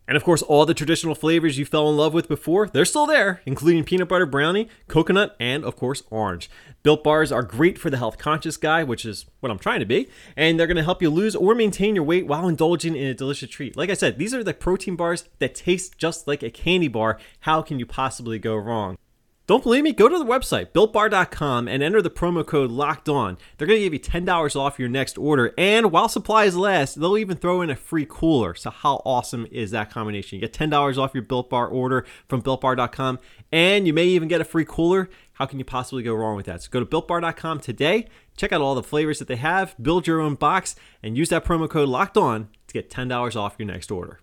And 0.05 0.17
of 0.17 0.23
course, 0.23 0.41
all 0.41 0.65
the 0.65 0.73
traditional 0.73 1.15
flavors 1.15 1.57
you 1.57 1.65
fell 1.65 1.89
in 1.89 1.95
love 1.95 2.13
with 2.13 2.27
before, 2.27 2.67
they're 2.67 2.83
still 2.83 3.05
there, 3.05 3.41
including 3.45 3.85
peanut 3.85 4.09
butter 4.09 4.25
brownie, 4.25 4.67
coconut, 4.89 5.35
and 5.39 5.63
of 5.63 5.77
course, 5.77 6.03
orange. 6.09 6.49
Built 6.83 7.05
bars 7.05 7.31
are 7.31 7.41
great 7.41 7.77
for 7.77 7.89
the 7.89 7.97
health 7.97 8.17
conscious 8.17 8.57
guy, 8.57 8.83
which 8.83 9.05
is 9.05 9.25
what 9.39 9.49
I'm 9.49 9.59
trying 9.59 9.79
to 9.79 9.85
be, 9.85 10.09
and 10.35 10.59
they're 10.59 10.67
to 10.67 10.83
help 10.83 11.01
you 11.01 11.09
lose 11.09 11.37
or 11.37 11.55
maintain 11.55 11.95
your 11.95 12.03
weight 12.03 12.27
while 12.27 12.49
indulging 12.49 12.97
in 12.97 13.07
a 13.07 13.13
delicious 13.13 13.49
treat. 13.49 13.77
Like 13.77 13.89
I 13.89 13.93
said, 13.93 14.17
these 14.17 14.33
are 14.33 14.43
the 14.43 14.53
protein 14.53 14.97
bars 14.97 15.23
that 15.39 15.55
taste 15.55 15.97
just 15.97 16.27
like 16.27 16.43
a 16.43 16.51
candy 16.51 16.89
bar. 16.89 17.17
How 17.41 17.61
can 17.61 17.79
you 17.79 17.85
possibly 17.85 18.39
go 18.39 18.57
wrong? 18.57 18.97
Don't 19.45 19.61
believe 19.61 19.83
me? 19.83 19.91
Go 19.91 20.07
to 20.07 20.17
the 20.17 20.23
website, 20.23 20.67
builtbar.com, 20.71 21.67
and 21.67 21.83
enter 21.83 22.01
the 22.01 22.09
promo 22.09 22.47
code 22.47 22.71
locked 22.71 23.09
on. 23.09 23.37
They're 23.57 23.67
going 23.67 23.79
to 23.79 23.83
give 23.83 23.93
you 23.93 23.99
$10 23.99 24.55
off 24.55 24.79
your 24.79 24.87
next 24.87 25.17
order. 25.17 25.53
And 25.57 25.91
while 25.91 26.07
supplies 26.07 26.55
last, 26.55 26.97
they'll 26.97 27.17
even 27.17 27.35
throw 27.35 27.61
in 27.61 27.69
a 27.69 27.75
free 27.75 28.07
cooler. 28.09 28.55
So, 28.55 28.69
how 28.69 29.01
awesome 29.03 29.45
is 29.51 29.71
that 29.71 29.89
combination? 29.89 30.37
You 30.37 30.47
get 30.47 30.53
$10 30.53 30.97
off 30.97 31.13
your 31.13 31.23
Built 31.23 31.49
Bar 31.49 31.67
order 31.67 32.05
from 32.29 32.41
builtbar.com, 32.41 33.19
and 33.51 33.85
you 33.85 33.91
may 33.91 34.05
even 34.05 34.29
get 34.29 34.39
a 34.39 34.45
free 34.45 34.65
cooler. 34.65 35.09
How 35.33 35.45
can 35.45 35.59
you 35.59 35.65
possibly 35.65 36.03
go 36.03 36.13
wrong 36.13 36.37
with 36.37 36.45
that? 36.45 36.63
So, 36.63 36.69
go 36.71 36.79
to 36.79 36.85
builtbar.com 36.85 37.59
today, 37.59 38.07
check 38.37 38.53
out 38.53 38.61
all 38.61 38.75
the 38.75 38.81
flavors 38.81 39.19
that 39.19 39.27
they 39.27 39.35
have, 39.35 39.75
build 39.81 40.07
your 40.07 40.21
own 40.21 40.35
box, 40.35 40.77
and 41.01 41.17
use 41.17 41.27
that 41.29 41.43
promo 41.43 41.69
code 41.69 41.89
locked 41.89 42.15
on 42.15 42.47
to 42.67 42.73
get 42.73 42.89
$10 42.89 43.35
off 43.35 43.55
your 43.59 43.67
next 43.67 43.91
order. 43.91 44.21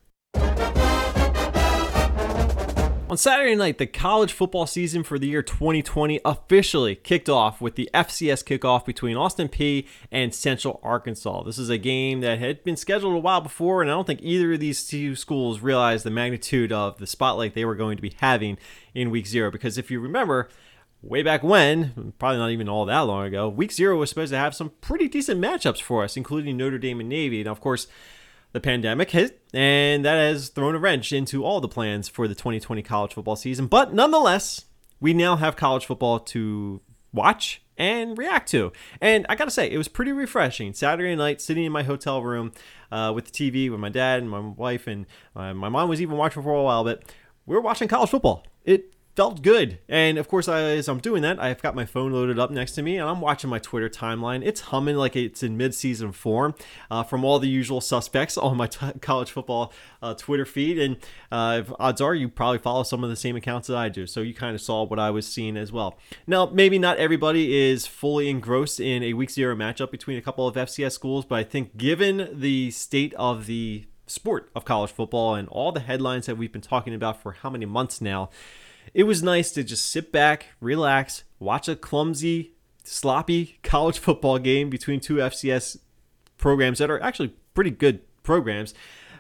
On 3.11 3.17
Saturday 3.17 3.57
night, 3.57 3.79
the 3.79 3.89
college 3.89 4.33
football 4.33 4.69
season 4.69 5.03
for 5.03 5.19
the 5.19 5.27
year 5.27 5.43
2020 5.43 6.21
officially 6.25 6.95
kicked 6.95 7.29
off 7.29 7.61
with 7.61 7.75
the 7.75 7.91
FCS 7.93 8.45
kickoff 8.45 8.85
between 8.85 9.17
Austin 9.17 9.49
Peay 9.49 9.89
and 10.13 10.33
Central 10.33 10.79
Arkansas. 10.85 11.43
This 11.43 11.59
is 11.59 11.71
a 11.71 11.77
game 11.77 12.21
that 12.21 12.39
had 12.39 12.63
been 12.63 12.77
scheduled 12.77 13.17
a 13.17 13.19
while 13.19 13.41
before, 13.41 13.83
and 13.83 13.91
I 13.91 13.95
don't 13.95 14.07
think 14.07 14.21
either 14.23 14.53
of 14.53 14.61
these 14.61 14.87
two 14.87 15.17
schools 15.17 15.59
realized 15.59 16.05
the 16.05 16.11
magnitude 16.13 16.71
of 16.71 16.99
the 16.99 17.07
spotlight 17.09 17.55
they 17.55 17.65
were 17.65 17.75
going 17.75 17.97
to 17.97 18.03
be 18.03 18.15
having 18.19 18.59
in 18.95 19.11
week 19.11 19.27
zero. 19.27 19.51
Because 19.51 19.77
if 19.77 19.91
you 19.91 19.99
remember, 19.99 20.49
way 21.03 21.25
back 21.25 21.43
when, 21.43 22.13
probably 22.21 22.39
not 22.39 22.53
even 22.53 22.69
all 22.69 22.87
that 22.87 23.01
long 23.01 23.27
ago, 23.27 23.49
week 23.49 23.73
zero 23.73 23.97
was 23.97 24.09
supposed 24.09 24.31
to 24.31 24.39
have 24.39 24.55
some 24.55 24.71
pretty 24.81 25.09
decent 25.09 25.41
matchups 25.41 25.83
for 25.83 26.05
us, 26.05 26.17
including 26.17 26.57
Notre 26.57 26.79
Dame 26.79 27.01
and 27.01 27.09
Navy. 27.09 27.43
Now, 27.43 27.51
of 27.51 27.61
course, 27.61 27.89
the 28.53 28.61
pandemic 28.61 29.11
hit, 29.11 29.43
and 29.53 30.05
that 30.05 30.17
has 30.17 30.49
thrown 30.49 30.75
a 30.75 30.79
wrench 30.79 31.13
into 31.13 31.45
all 31.45 31.61
the 31.61 31.69
plans 31.69 32.09
for 32.09 32.27
the 32.27 32.35
2020 32.35 32.83
college 32.83 33.15
football 33.15 33.37
season. 33.37 33.67
But 33.67 33.95
nonetheless, 33.95 34.65
we 35.01 35.15
now 35.15 35.37
have 35.37 35.57
college 35.57 35.87
football 35.87 36.19
to 36.21 36.81
watch 37.13 37.63
and 37.77 38.19
react 38.19 38.49
to. 38.51 38.73
And 39.01 39.25
I 39.29 39.35
gotta 39.35 39.51
say, 39.51 39.71
it 39.71 39.79
was 39.79 39.89
pretty 39.89 40.13
refreshing. 40.13 40.75
Saturday 40.75 41.15
night, 41.17 41.41
sitting 41.41 41.65
in 41.65 41.73
my 41.73 41.83
hotel 41.83 42.23
room 42.23 42.53
uh, 42.93 43.13
with 43.15 43.31
the 43.31 43.31
TV 43.31 43.71
with 43.71 43.81
my 43.81 43.89
dad 43.89 44.21
and 44.21 44.31
my 44.31 44.41
wife, 44.41 44.87
and 44.87 45.07
uh, 45.35 45.55
my 45.55 45.69
mom 45.69 45.89
was 45.89 46.03
even 46.03 46.17
watching 46.17 46.43
for 46.43 46.55
a 46.55 46.63
while, 46.63 46.85
but 46.85 47.03
we 47.47 47.55
were 47.55 47.63
watching 47.63 47.89
college 47.89 48.11
football. 48.11 48.45
It 48.65 48.95
felt 49.21 49.43
good. 49.43 49.79
And 49.87 50.17
of 50.17 50.29
course, 50.29 50.49
as 50.49 50.89
I'm 50.89 50.99
doing 50.99 51.21
that, 51.21 51.39
I've 51.39 51.61
got 51.61 51.75
my 51.75 51.85
phone 51.85 52.11
loaded 52.11 52.39
up 52.39 52.51
next 52.51 52.73
to 52.77 52.83
me 52.83 52.97
and 52.97 53.07
I'm 53.07 53.21
watching 53.21 53.51
my 53.51 53.59
Twitter 53.59 53.91
timeline. 53.91 54.43
It's 54.43 54.63
humming 54.63 54.97
like 54.97 55.15
it's 55.15 55.43
in 55.43 55.59
midseason 55.59 56.15
form 56.15 56.55
uh, 56.91 57.03
from 57.03 57.23
all 57.23 57.39
the 57.39 57.47
usual 57.47 57.83
suspects 57.83 58.39
on 58.39 58.57
my 58.57 58.67
t- 58.67 58.93
college 59.03 59.31
football 59.31 59.75
uh, 60.01 60.15
Twitter 60.15 60.47
feed. 60.47 60.79
And 60.79 60.97
uh, 61.31 61.65
odds 61.79 62.01
are 62.01 62.15
you 62.15 62.31
probably 62.31 62.61
follow 62.61 62.83
some 62.83 63.05
of 63.05 63.11
the 63.11 63.15
same 63.17 63.37
accounts 63.37 63.69
that 63.69 63.77
I 63.77 63.91
do. 63.91 64.07
So 64.07 64.23
you 64.23 64.33
kind 64.33 64.55
of 64.55 64.63
saw 64.63 64.85
what 64.85 64.99
I 64.99 65.11
was 65.11 65.27
seeing 65.27 65.59
as 65.59 65.71
well. 65.71 65.99
Now, 66.27 66.47
maybe 66.47 66.79
not 66.79 66.97
everybody 66.97 67.55
is 67.69 67.87
fully 67.87 68.31
engrossed 68.31 68.81
in 68.81 69.03
a 69.03 69.13
week 69.13 69.29
zero 69.29 69.55
matchup 69.55 69.91
between 69.91 70.17
a 70.17 70.23
couple 70.23 70.49
of 70.49 70.55
FCS 70.55 70.93
schools, 70.93 71.27
but 71.27 71.35
I 71.35 71.45
think 71.45 71.77
given 71.77 72.31
the 72.33 72.71
state 72.71 73.13
of 73.19 73.45
the 73.45 73.85
sport 74.07 74.51
of 74.57 74.65
college 74.65 74.91
football 74.91 75.35
and 75.35 75.47
all 75.51 75.73
the 75.73 75.81
headlines 75.81 76.25
that 76.25 76.39
we've 76.39 76.53
been 76.53 76.63
talking 76.63 76.95
about 76.95 77.21
for 77.21 77.33
how 77.33 77.51
many 77.51 77.67
months 77.67 78.01
now, 78.01 78.31
it 78.95 79.05
was 79.05 79.23
nice 79.23 79.51
to 79.53 79.65
just 79.65 79.89
sit 79.89 80.13
back, 80.13 80.47
relax, 80.61 81.25
watch 81.39 81.69
a 81.69 81.77
clumsy, 81.77 82.53
sloppy 82.85 83.59
college 83.63 83.99
football 84.01 84.39
game 84.39 84.71
between 84.71 85.01
two 85.01 85.17
FCS 85.17 85.79
programs 86.39 86.79
that 86.79 86.91
are 86.91 87.03
actually 87.03 87.35
pretty 87.55 87.71
good 87.71 88.01
programs. 88.23 88.75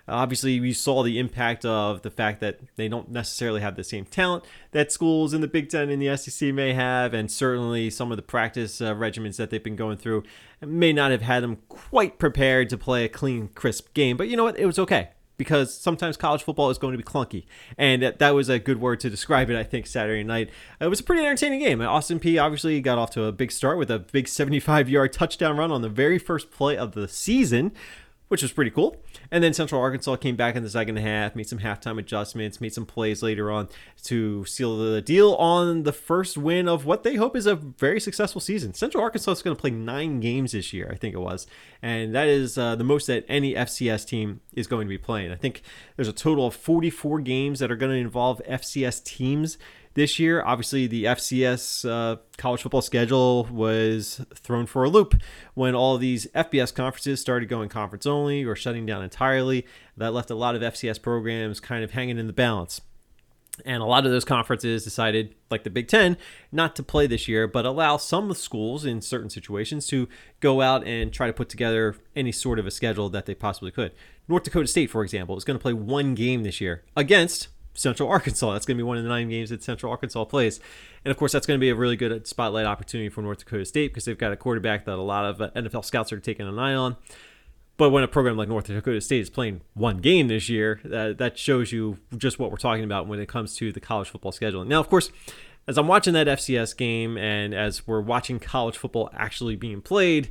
Obviously, 0.08 0.58
we 0.58 0.72
saw 0.72 1.04
the 1.04 1.20
impact 1.20 1.64
of 1.64 2.02
the 2.02 2.10
fact 2.10 2.40
that 2.40 2.58
they 2.74 2.88
don't 2.88 3.10
necessarily 3.10 3.60
have 3.60 3.76
the 3.76 3.84
same 3.84 4.04
talent 4.04 4.44
that 4.72 4.90
schools 4.90 5.32
in 5.32 5.40
the 5.40 5.46
Big 5.46 5.68
Ten 5.68 5.88
and 5.88 6.02
the 6.02 6.16
SEC 6.16 6.52
may 6.52 6.72
have, 6.72 7.14
and 7.14 7.30
certainly 7.30 7.90
some 7.90 8.10
of 8.10 8.16
the 8.16 8.22
practice 8.22 8.80
uh, 8.80 8.92
regimens 8.92 9.36
that 9.36 9.50
they've 9.50 9.62
been 9.62 9.76
going 9.76 9.98
through 9.98 10.24
may 10.60 10.92
not 10.92 11.12
have 11.12 11.22
had 11.22 11.44
them 11.44 11.58
quite 11.68 12.18
prepared 12.18 12.68
to 12.70 12.76
play 12.76 13.04
a 13.04 13.08
clean, 13.08 13.48
crisp 13.54 13.94
game. 13.94 14.16
But 14.16 14.28
you 14.28 14.36
know 14.36 14.44
what? 14.44 14.58
It 14.58 14.66
was 14.66 14.80
okay 14.80 15.10
because 15.40 15.72
sometimes 15.72 16.18
college 16.18 16.42
football 16.42 16.68
is 16.68 16.76
going 16.76 16.92
to 16.92 16.98
be 16.98 17.02
clunky. 17.02 17.44
And 17.78 18.02
that, 18.02 18.18
that 18.18 18.34
was 18.34 18.50
a 18.50 18.58
good 18.58 18.78
word 18.78 19.00
to 19.00 19.08
describe 19.08 19.48
it, 19.48 19.56
I 19.56 19.62
think, 19.62 19.86
Saturday 19.86 20.22
night. 20.22 20.50
It 20.78 20.88
was 20.88 21.00
a 21.00 21.02
pretty 21.02 21.22
entertaining 21.22 21.60
game. 21.60 21.80
Austin 21.80 22.20
Peay 22.20 22.38
obviously 22.38 22.78
got 22.82 22.98
off 22.98 23.10
to 23.12 23.24
a 23.24 23.32
big 23.32 23.50
start 23.50 23.78
with 23.78 23.90
a 23.90 23.98
big 23.98 24.28
75 24.28 24.90
yard 24.90 25.14
touchdown 25.14 25.56
run 25.56 25.72
on 25.72 25.80
the 25.80 25.88
very 25.88 26.18
first 26.18 26.50
play 26.50 26.76
of 26.76 26.92
the 26.92 27.08
season 27.08 27.72
which 28.30 28.42
was 28.42 28.52
pretty 28.52 28.70
cool. 28.70 28.96
And 29.32 29.42
then 29.42 29.52
Central 29.52 29.80
Arkansas 29.80 30.14
came 30.14 30.36
back 30.36 30.54
in 30.54 30.62
the 30.62 30.70
second 30.70 30.98
half, 30.98 31.34
made 31.34 31.48
some 31.48 31.58
halftime 31.58 31.98
adjustments, 31.98 32.60
made 32.60 32.72
some 32.72 32.86
plays 32.86 33.24
later 33.24 33.50
on 33.50 33.68
to 34.04 34.44
seal 34.44 34.78
the 34.78 35.02
deal 35.02 35.34
on 35.34 35.82
the 35.82 35.92
first 35.92 36.38
win 36.38 36.68
of 36.68 36.86
what 36.86 37.02
they 37.02 37.16
hope 37.16 37.34
is 37.34 37.46
a 37.46 37.56
very 37.56 37.98
successful 37.98 38.40
season. 38.40 38.72
Central 38.72 39.02
Arkansas 39.02 39.32
is 39.32 39.42
going 39.42 39.56
to 39.56 39.60
play 39.60 39.72
nine 39.72 40.20
games 40.20 40.52
this 40.52 40.72
year, 40.72 40.88
I 40.92 40.94
think 40.94 41.12
it 41.12 41.18
was, 41.18 41.48
and 41.82 42.14
that 42.14 42.28
is 42.28 42.56
uh, 42.56 42.76
the 42.76 42.84
most 42.84 43.08
that 43.08 43.24
any 43.28 43.54
FCS 43.54 44.06
team 44.06 44.40
is 44.54 44.68
going 44.68 44.86
to 44.86 44.88
be 44.90 44.98
playing. 44.98 45.32
I 45.32 45.36
think 45.36 45.62
there's 45.96 46.06
a 46.06 46.12
total 46.12 46.46
of 46.46 46.54
44 46.54 47.18
games 47.22 47.58
that 47.58 47.72
are 47.72 47.76
going 47.76 47.90
to 47.90 47.98
involve 47.98 48.40
FCS 48.48 49.02
teams 49.02 49.58
this 49.94 50.18
year. 50.18 50.42
Obviously, 50.42 50.86
the 50.86 51.04
FCS 51.04 51.88
uh, 51.88 52.16
college 52.36 52.62
football 52.62 52.82
schedule 52.82 53.44
was 53.50 54.24
thrown 54.34 54.66
for 54.66 54.84
a 54.84 54.88
loop 54.88 55.14
when 55.54 55.74
all 55.74 55.98
these 55.98 56.26
FBS 56.28 56.74
conferences 56.74 57.20
started 57.20 57.48
going 57.48 57.68
conference 57.68 58.06
only 58.06 58.44
or 58.44 58.54
shutting 58.54 58.86
down 58.86 59.02
entirely. 59.02 59.66
That 59.96 60.12
left 60.12 60.30
a 60.30 60.34
lot 60.34 60.54
of 60.54 60.62
FCS 60.62 61.02
programs 61.02 61.60
kind 61.60 61.84
of 61.84 61.92
hanging 61.92 62.18
in 62.18 62.26
the 62.26 62.32
balance. 62.32 62.80
And 63.64 63.82
a 63.82 63.86
lot 63.86 64.06
of 64.06 64.12
those 64.12 64.24
conferences 64.24 64.84
decided, 64.84 65.34
like 65.50 65.64
the 65.64 65.70
Big 65.70 65.88
Ten, 65.88 66.16
not 66.50 66.76
to 66.76 66.82
play 66.82 67.06
this 67.06 67.28
year, 67.28 67.46
but 67.46 67.66
allow 67.66 67.96
some 67.96 68.32
schools 68.32 68.84
in 68.84 69.02
certain 69.02 69.28
situations 69.28 69.86
to 69.88 70.08
go 70.40 70.62
out 70.62 70.86
and 70.86 71.12
try 71.12 71.26
to 71.26 71.32
put 71.32 71.48
together 71.48 71.96
any 72.16 72.32
sort 72.32 72.58
of 72.58 72.66
a 72.66 72.70
schedule 72.70 73.08
that 73.10 73.26
they 73.26 73.34
possibly 73.34 73.70
could. 73.70 73.92
North 74.28 74.44
Dakota 74.44 74.68
State, 74.68 74.90
for 74.90 75.02
example, 75.02 75.36
is 75.36 75.44
going 75.44 75.58
to 75.58 75.62
play 75.62 75.72
one 75.72 76.14
game 76.14 76.42
this 76.42 76.60
year 76.60 76.84
against 76.96 77.48
Central 77.74 78.08
Arkansas. 78.08 78.52
That's 78.52 78.66
going 78.66 78.76
to 78.76 78.82
be 78.82 78.86
one 78.86 78.96
of 78.96 79.02
the 79.02 79.08
nine 79.08 79.28
games 79.28 79.50
that 79.50 79.62
Central 79.62 79.90
Arkansas 79.90 80.24
plays. 80.24 80.60
And 81.04 81.10
of 81.10 81.16
course, 81.16 81.32
that's 81.32 81.46
going 81.46 81.58
to 81.58 81.60
be 81.60 81.70
a 81.70 81.74
really 81.74 81.96
good 81.96 82.26
spotlight 82.26 82.66
opportunity 82.66 83.08
for 83.08 83.22
North 83.22 83.38
Dakota 83.38 83.64
State 83.64 83.88
because 83.88 84.04
they've 84.04 84.18
got 84.18 84.32
a 84.32 84.36
quarterback 84.36 84.84
that 84.84 84.94
a 84.94 85.02
lot 85.02 85.24
of 85.24 85.40
uh, 85.40 85.50
NFL 85.50 85.84
scouts 85.84 86.12
are 86.12 86.20
taking 86.20 86.46
an 86.46 86.58
eye 86.58 86.74
on. 86.74 86.96
But 87.76 87.90
when 87.90 88.04
a 88.04 88.08
program 88.08 88.36
like 88.36 88.48
North 88.48 88.66
Dakota 88.66 89.00
State 89.00 89.20
is 89.22 89.30
playing 89.30 89.62
one 89.72 89.98
game 89.98 90.28
this 90.28 90.50
year, 90.50 90.80
uh, 90.84 91.14
that 91.14 91.38
shows 91.38 91.72
you 91.72 91.96
just 92.16 92.38
what 92.38 92.50
we're 92.50 92.58
talking 92.58 92.84
about 92.84 93.06
when 93.06 93.20
it 93.20 93.26
comes 93.26 93.54
to 93.56 93.72
the 93.72 93.80
college 93.80 94.10
football 94.10 94.32
scheduling. 94.32 94.66
Now, 94.66 94.80
of 94.80 94.90
course, 94.90 95.10
as 95.66 95.78
I'm 95.78 95.86
watching 95.86 96.12
that 96.12 96.26
FCS 96.26 96.76
game 96.76 97.16
and 97.16 97.54
as 97.54 97.86
we're 97.86 98.02
watching 98.02 98.38
college 98.38 98.76
football 98.76 99.08
actually 99.14 99.56
being 99.56 99.80
played, 99.80 100.28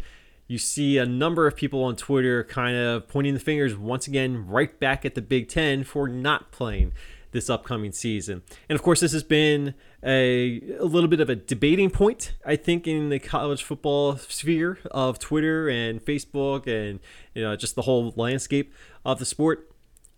you 0.48 0.58
see 0.58 0.98
a 0.98 1.06
number 1.06 1.48
of 1.48 1.56
people 1.56 1.84
on 1.84 1.96
Twitter 1.96 2.44
kind 2.44 2.76
of 2.76 3.08
pointing 3.08 3.34
the 3.36 3.40
fingers 3.40 3.76
once 3.76 4.06
again 4.06 4.48
right 4.48 4.80
back 4.80 5.06
at 5.06 5.16
the 5.16 5.22
Big 5.22 5.48
Ten 5.48 5.84
for 5.84 6.08
not 6.08 6.52
playing 6.52 6.92
this 7.32 7.50
upcoming 7.50 7.92
season. 7.92 8.42
And 8.68 8.76
of 8.76 8.84
course, 8.84 9.00
this 9.00 9.12
has 9.14 9.24
been 9.24 9.74
a, 10.04 10.62
a 10.80 10.86
little 10.86 11.10
bit 11.10 11.20
of 11.20 11.30
a 11.30 11.36
debating 11.36 11.90
point, 11.90 12.34
I 12.46 12.56
think, 12.56 12.88
in 12.88 13.10
the 13.10 13.20
college 13.20 13.64
football 13.64 14.18
sphere 14.18 14.80
of 14.92 15.20
Twitter 15.20 15.70
and 15.70 16.04
Facebook 16.04 16.68
and 16.68 17.00
you 17.34 17.44
know 17.44 17.56
just 17.56 17.76
the 17.76 17.84
whole 17.84 18.14
landscape 18.16 18.74
of 19.06 19.20
the 19.20 19.26
sport. 19.26 19.72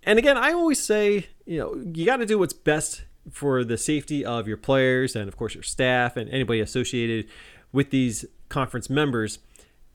And 0.04 0.18
again, 0.18 0.38
I 0.38 0.52
always 0.52 0.82
say, 0.82 1.28
you 1.46 1.60
know, 1.60 1.76
you 1.94 2.06
got 2.06 2.18
to 2.18 2.26
do 2.26 2.40
what's 2.40 2.54
best 2.54 3.04
for 3.32 3.64
the 3.64 3.78
safety 3.78 4.26
of 4.26 4.48
your 4.48 4.58
players 4.58 5.16
and 5.16 5.28
of 5.28 5.38
course 5.38 5.54
your 5.54 5.64
staff 5.64 6.18
and 6.18 6.28
anybody 6.32 6.60
associated 6.60 7.28
with 7.72 7.92
these 7.92 8.26
conference 8.50 8.90
members 8.90 9.38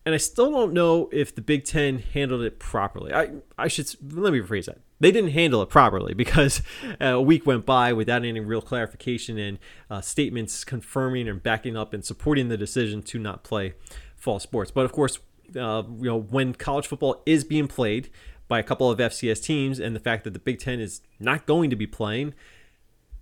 and 0.07 0.15
I 0.15 0.19
still 0.19 0.53
don't 0.53 0.73
know 0.73 1.11
if 1.13 1.35
the 1.35 1.43
Big 1.43 1.65
Ten 1.65 1.99
handled 1.99 2.43
it 2.43 2.61
properly. 2.61 3.13
I 3.13 3.31
I 3.59 3.67
should 3.67 3.89
let 4.15 4.33
me 4.33 4.39
rephrase 4.39 4.67
that. 4.67 4.79
They 4.99 5.13
didn't 5.13 5.31
handle 5.31 5.63
it 5.63 5.69
properly 5.69 6.15
because 6.15 6.63
a 7.01 7.21
week 7.21 7.47
went 7.47 7.67
by 7.67 7.93
without 7.93 8.25
any 8.25 8.41
real 8.41 8.63
clarification 8.63 9.39
and 9.39 9.59
uh, 9.91 10.01
statements 10.01 10.65
confirming 10.65 11.29
and 11.29 11.43
backing 11.43 11.77
up 11.77 11.93
and 11.93 12.05
supporting 12.05 12.49
the 12.49 12.57
decision 12.57 13.03
to 13.03 13.19
not 13.19 13.45
play 13.45 13.75
fall 14.17 14.39
sports. 14.39 14.71
But 14.71 14.85
of 14.85 14.93
course, 14.93 15.19
uh, 15.55 15.83
you 15.99 16.11
know 16.11 16.21
when 16.21 16.55
college 16.55 16.87
football 16.87 17.23
is 17.27 17.45
being 17.45 17.69
played 17.69 18.11
by 18.49 18.59
a 18.59 18.63
couple 18.63 18.91
of 18.91 18.99
FCS 18.99 19.43
teams, 19.43 19.81
and 19.81 19.95
the 19.95 20.01
fact 20.01 20.25
that 20.25 20.33
the 20.33 20.39
Big 20.39 20.61
Ten 20.61 20.81
is 20.81 21.01
not 21.19 21.47
going 21.47 21.69
to 21.71 21.77
be 21.77 21.87
playing 21.87 22.33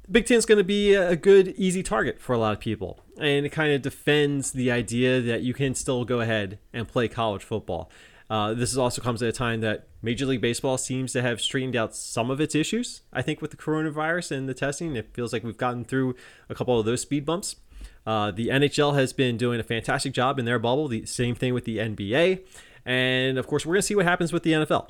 the 0.04 0.10
Big 0.10 0.26
Ten 0.26 0.36
is 0.36 0.46
going 0.46 0.58
to 0.58 0.64
be 0.64 0.94
a 0.94 1.16
good, 1.16 1.48
easy 1.56 1.82
target 1.82 2.20
for 2.20 2.34
a 2.34 2.38
lot 2.38 2.52
of 2.52 2.60
people. 2.60 3.00
And 3.18 3.46
it 3.46 3.50
kind 3.50 3.72
of 3.72 3.80
defends 3.82 4.52
the 4.52 4.70
idea 4.70 5.20
that 5.22 5.42
you 5.42 5.54
can 5.54 5.74
still 5.74 6.04
go 6.04 6.20
ahead 6.20 6.58
and 6.72 6.86
play 6.86 7.08
college 7.08 7.42
football. 7.42 7.90
Uh, 8.30 8.54
this 8.54 8.76
also 8.76 9.02
comes 9.02 9.22
at 9.22 9.28
a 9.28 9.32
time 9.32 9.60
that 9.60 9.86
Major 10.02 10.26
League 10.26 10.40
Baseball 10.40 10.78
seems 10.78 11.12
to 11.12 11.22
have 11.22 11.40
straightened 11.40 11.76
out 11.76 11.94
some 11.94 12.30
of 12.30 12.40
its 12.40 12.54
issues. 12.54 13.02
I 13.12 13.22
think 13.22 13.42
with 13.42 13.50
the 13.50 13.56
coronavirus 13.56 14.32
and 14.32 14.48
the 14.48 14.54
testing, 14.54 14.96
it 14.96 15.12
feels 15.12 15.32
like 15.32 15.44
we've 15.44 15.56
gotten 15.56 15.84
through 15.84 16.14
a 16.48 16.54
couple 16.54 16.78
of 16.78 16.86
those 16.86 17.02
speed 17.02 17.26
bumps. 17.26 17.56
Uh, 18.06 18.30
the 18.30 18.48
NHL 18.48 18.94
has 18.94 19.12
been 19.12 19.36
doing 19.36 19.60
a 19.60 19.62
fantastic 19.62 20.12
job 20.12 20.38
in 20.38 20.44
their 20.44 20.58
bubble. 20.58 20.88
The 20.88 21.06
same 21.06 21.34
thing 21.34 21.54
with 21.54 21.64
the 21.64 21.78
NBA, 21.78 22.44
and 22.84 23.38
of 23.38 23.46
course, 23.46 23.64
we're 23.64 23.74
going 23.74 23.82
to 23.82 23.86
see 23.86 23.94
what 23.94 24.06
happens 24.06 24.32
with 24.32 24.42
the 24.42 24.52
NFL 24.52 24.88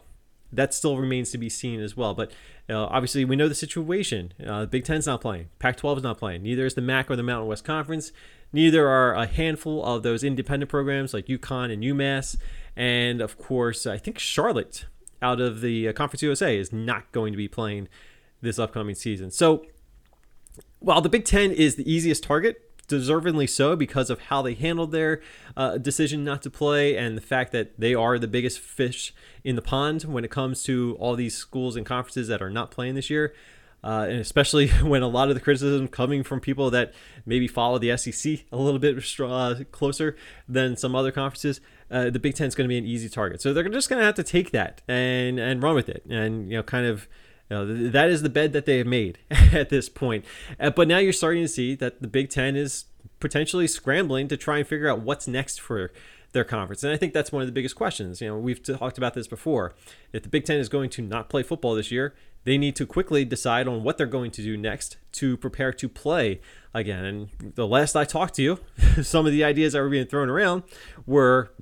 that 0.56 0.74
still 0.74 0.96
remains 0.98 1.30
to 1.32 1.38
be 1.38 1.48
seen 1.48 1.80
as 1.80 1.96
well. 1.96 2.14
But 2.14 2.32
uh, 2.68 2.84
obviously, 2.86 3.24
we 3.24 3.36
know 3.36 3.48
the 3.48 3.54
situation. 3.54 4.32
Uh, 4.44 4.66
Big 4.66 4.84
Ten's 4.84 5.06
not 5.06 5.20
playing. 5.20 5.48
Pac-12 5.58 5.98
is 5.98 6.02
not 6.02 6.18
playing. 6.18 6.42
Neither 6.42 6.66
is 6.66 6.74
the 6.74 6.80
MAC 6.80 7.10
or 7.10 7.16
the 7.16 7.22
Mountain 7.22 7.48
West 7.48 7.64
Conference. 7.64 8.12
Neither 8.52 8.88
are 8.88 9.14
a 9.14 9.26
handful 9.26 9.84
of 9.84 10.02
those 10.02 10.22
independent 10.22 10.70
programs 10.70 11.12
like 11.12 11.26
UConn 11.26 11.72
and 11.72 11.82
UMass. 11.82 12.36
And 12.76 13.20
of 13.20 13.38
course, 13.38 13.86
I 13.86 13.98
think 13.98 14.18
Charlotte 14.18 14.86
out 15.22 15.40
of 15.40 15.60
the 15.60 15.88
uh, 15.88 15.92
Conference 15.92 16.22
USA 16.22 16.58
is 16.58 16.72
not 16.72 17.10
going 17.12 17.32
to 17.32 17.36
be 17.36 17.48
playing 17.48 17.88
this 18.42 18.58
upcoming 18.58 18.94
season. 18.94 19.30
So 19.30 19.64
while 20.80 21.00
the 21.00 21.08
Big 21.08 21.24
Ten 21.24 21.50
is 21.50 21.76
the 21.76 21.90
easiest 21.90 22.22
target 22.22 22.60
deservedly 22.86 23.46
so 23.46 23.74
because 23.76 24.10
of 24.10 24.20
how 24.20 24.42
they 24.42 24.54
handled 24.54 24.92
their 24.92 25.22
uh, 25.56 25.78
decision 25.78 26.24
not 26.24 26.42
to 26.42 26.50
play 26.50 26.96
and 26.96 27.16
the 27.16 27.22
fact 27.22 27.52
that 27.52 27.78
they 27.80 27.94
are 27.94 28.18
the 28.18 28.28
biggest 28.28 28.58
fish 28.58 29.14
in 29.42 29.56
the 29.56 29.62
pond 29.62 30.02
when 30.02 30.24
it 30.24 30.30
comes 30.30 30.62
to 30.64 30.96
all 31.00 31.16
these 31.16 31.34
schools 31.34 31.76
and 31.76 31.86
conferences 31.86 32.28
that 32.28 32.42
are 32.42 32.50
not 32.50 32.70
playing 32.70 32.94
this 32.94 33.08
year. 33.08 33.34
Uh, 33.84 34.06
and 34.08 34.18
especially 34.18 34.68
when 34.82 35.02
a 35.02 35.08
lot 35.08 35.28
of 35.28 35.34
the 35.34 35.40
criticism 35.40 35.86
coming 35.86 36.22
from 36.22 36.40
people 36.40 36.70
that 36.70 36.94
maybe 37.26 37.46
follow 37.46 37.78
the 37.78 37.94
SEC 37.96 38.40
a 38.50 38.56
little 38.56 38.80
bit 38.80 38.96
uh, 39.20 39.54
closer 39.70 40.16
than 40.48 40.76
some 40.76 40.96
other 40.96 41.12
conferences, 41.12 41.60
uh, 41.90 42.08
the 42.08 42.18
Big 42.18 42.34
Ten 42.34 42.48
is 42.48 42.54
going 42.54 42.64
to 42.64 42.68
be 42.68 42.78
an 42.78 42.86
easy 42.86 43.10
target. 43.10 43.42
So 43.42 43.52
they're 43.52 43.68
just 43.68 43.90
going 43.90 44.00
to 44.00 44.06
have 44.06 44.14
to 44.14 44.24
take 44.24 44.50
that 44.52 44.80
and 44.88 45.38
and 45.38 45.62
run 45.62 45.74
with 45.74 45.88
it, 45.88 46.04
and 46.08 46.50
you 46.50 46.56
know, 46.56 46.62
kind 46.62 46.86
of 46.86 47.06
you 47.50 47.56
know, 47.56 47.90
that 47.90 48.08
is 48.08 48.22
the 48.22 48.30
bed 48.30 48.54
that 48.54 48.64
they 48.64 48.78
have 48.78 48.86
made 48.86 49.18
at 49.30 49.68
this 49.68 49.90
point. 49.90 50.24
Uh, 50.58 50.70
but 50.70 50.88
now 50.88 50.98
you're 50.98 51.12
starting 51.12 51.42
to 51.42 51.48
see 51.48 51.74
that 51.74 52.00
the 52.00 52.08
Big 52.08 52.30
Ten 52.30 52.56
is 52.56 52.86
potentially 53.20 53.66
scrambling 53.66 54.28
to 54.28 54.36
try 54.36 54.58
and 54.58 54.66
figure 54.66 54.88
out 54.88 55.00
what's 55.00 55.28
next 55.28 55.60
for 55.60 55.92
their 56.34 56.44
conference. 56.44 56.84
And 56.84 56.92
I 56.92 56.96
think 56.96 57.14
that's 57.14 57.32
one 57.32 57.40
of 57.40 57.48
the 57.48 57.52
biggest 57.52 57.74
questions. 57.74 58.20
You 58.20 58.28
know, 58.28 58.38
we've 58.38 58.62
talked 58.62 58.98
about 58.98 59.14
this 59.14 59.26
before. 59.26 59.72
If 60.12 60.22
the 60.22 60.28
Big 60.28 60.44
Ten 60.44 60.58
is 60.58 60.68
going 60.68 60.90
to 60.90 61.02
not 61.02 61.30
play 61.30 61.42
football 61.42 61.74
this 61.74 61.90
year, 61.90 62.14
they 62.44 62.58
need 62.58 62.76
to 62.76 62.86
quickly 62.86 63.24
decide 63.24 63.66
on 63.66 63.82
what 63.82 63.96
they're 63.96 64.06
going 64.06 64.30
to 64.32 64.42
do 64.42 64.56
next 64.56 64.98
to 65.12 65.36
prepare 65.38 65.72
to 65.72 65.88
play 65.88 66.40
again. 66.74 67.04
And 67.04 67.54
the 67.54 67.66
last 67.66 67.96
I 67.96 68.04
talked 68.04 68.34
to 68.34 68.42
you, 68.42 68.58
some 69.02 69.24
of 69.24 69.32
the 69.32 69.42
ideas 69.42 69.72
that 69.72 69.80
were 69.80 69.88
being 69.88 70.06
thrown 70.06 70.28
around 70.28 70.64
were 71.06 71.52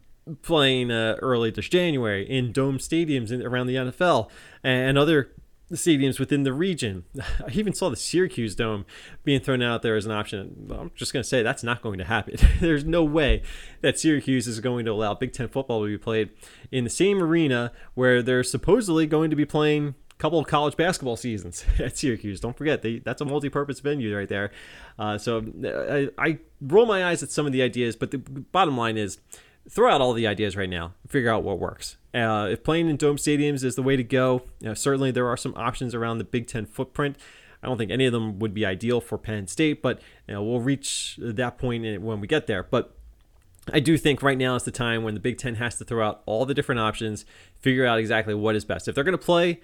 playing 0.40 0.90
uh, 0.90 1.16
early 1.20 1.50
this 1.50 1.68
January 1.68 2.28
in 2.28 2.52
dome 2.52 2.78
stadiums 2.78 3.30
in, 3.30 3.42
around 3.42 3.66
the 3.66 3.74
NFL 3.74 4.30
and 4.62 4.96
other 4.96 5.32
the 5.34 5.41
stadiums 5.72 6.18
within 6.18 6.42
the 6.42 6.52
region. 6.52 7.04
I 7.18 7.50
even 7.52 7.72
saw 7.72 7.88
the 7.88 7.96
Syracuse 7.96 8.54
Dome 8.54 8.84
being 9.24 9.40
thrown 9.40 9.62
out 9.62 9.82
there 9.82 9.96
as 9.96 10.06
an 10.06 10.12
option. 10.12 10.70
I'm 10.70 10.90
just 10.94 11.12
going 11.12 11.22
to 11.22 11.28
say 11.28 11.42
that's 11.42 11.62
not 11.62 11.82
going 11.82 11.98
to 11.98 12.04
happen. 12.04 12.36
There's 12.60 12.84
no 12.84 13.04
way 13.04 13.42
that 13.80 13.98
Syracuse 13.98 14.46
is 14.46 14.60
going 14.60 14.84
to 14.84 14.92
allow 14.92 15.14
Big 15.14 15.32
Ten 15.32 15.48
football 15.48 15.82
to 15.82 15.88
be 15.88 15.98
played 15.98 16.30
in 16.70 16.84
the 16.84 16.90
same 16.90 17.22
arena 17.22 17.72
where 17.94 18.22
they're 18.22 18.44
supposedly 18.44 19.06
going 19.06 19.30
to 19.30 19.36
be 19.36 19.44
playing 19.44 19.94
a 20.10 20.14
couple 20.18 20.38
of 20.38 20.46
college 20.46 20.76
basketball 20.76 21.16
seasons 21.16 21.64
at 21.78 21.96
Syracuse. 21.96 22.40
Don't 22.40 22.56
forget, 22.56 22.82
they, 22.82 22.98
that's 22.98 23.20
a 23.20 23.24
multi 23.24 23.48
purpose 23.48 23.80
venue 23.80 24.16
right 24.16 24.28
there. 24.28 24.50
Uh, 24.98 25.18
so 25.18 25.44
I, 25.64 26.08
I 26.18 26.38
roll 26.60 26.86
my 26.86 27.06
eyes 27.06 27.22
at 27.22 27.30
some 27.30 27.46
of 27.46 27.52
the 27.52 27.62
ideas, 27.62 27.96
but 27.96 28.10
the 28.10 28.18
bottom 28.18 28.76
line 28.76 28.96
is 28.96 29.18
throw 29.68 29.90
out 29.90 30.00
all 30.00 30.12
the 30.12 30.26
ideas 30.26 30.56
right 30.56 30.68
now, 30.68 30.94
figure 31.06 31.30
out 31.30 31.42
what 31.42 31.58
works. 31.58 31.96
Uh, 32.14 32.48
if 32.50 32.62
playing 32.62 32.88
in 32.88 32.96
dome 32.96 33.16
stadiums 33.16 33.64
is 33.64 33.74
the 33.74 33.82
way 33.82 33.96
to 33.96 34.04
go, 34.04 34.42
you 34.60 34.68
know, 34.68 34.74
certainly 34.74 35.10
there 35.10 35.28
are 35.28 35.36
some 35.36 35.54
options 35.56 35.94
around 35.94 36.18
the 36.18 36.24
Big 36.24 36.46
Ten 36.46 36.66
footprint. 36.66 37.16
I 37.62 37.68
don't 37.68 37.78
think 37.78 37.90
any 37.90 38.06
of 38.06 38.12
them 38.12 38.38
would 38.40 38.52
be 38.52 38.66
ideal 38.66 39.00
for 39.00 39.16
Penn 39.16 39.46
State, 39.46 39.82
but 39.82 40.00
you 40.26 40.34
know, 40.34 40.42
we'll 40.42 40.60
reach 40.60 41.18
that 41.22 41.58
point 41.58 42.02
when 42.02 42.20
we 42.20 42.26
get 42.26 42.46
there. 42.46 42.64
But 42.64 42.96
I 43.72 43.78
do 43.78 43.96
think 43.96 44.22
right 44.22 44.36
now 44.36 44.56
is 44.56 44.64
the 44.64 44.72
time 44.72 45.04
when 45.04 45.14
the 45.14 45.20
Big 45.20 45.38
Ten 45.38 45.54
has 45.56 45.78
to 45.78 45.84
throw 45.84 46.06
out 46.06 46.22
all 46.26 46.44
the 46.44 46.54
different 46.54 46.80
options, 46.80 47.24
figure 47.60 47.86
out 47.86 47.98
exactly 47.98 48.34
what 48.34 48.56
is 48.56 48.64
best. 48.64 48.88
If 48.88 48.94
they're 48.94 49.04
going 49.04 49.16
to 49.16 49.24
play 49.24 49.60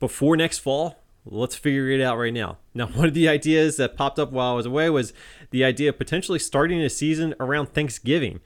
before 0.00 0.36
next 0.36 0.58
fall, 0.58 1.02
let's 1.26 1.54
figure 1.54 1.90
it 1.90 2.00
out 2.00 2.16
right 2.16 2.32
now. 2.32 2.58
Now, 2.72 2.86
one 2.86 3.08
of 3.08 3.14
the 3.14 3.28
ideas 3.28 3.76
that 3.76 3.96
popped 3.96 4.18
up 4.18 4.32
while 4.32 4.52
I 4.52 4.56
was 4.56 4.66
away 4.66 4.88
was 4.88 5.12
the 5.50 5.64
idea 5.64 5.90
of 5.90 5.98
potentially 5.98 6.38
starting 6.38 6.80
a 6.80 6.88
season 6.88 7.34
around 7.38 7.74
Thanksgiving. 7.74 8.40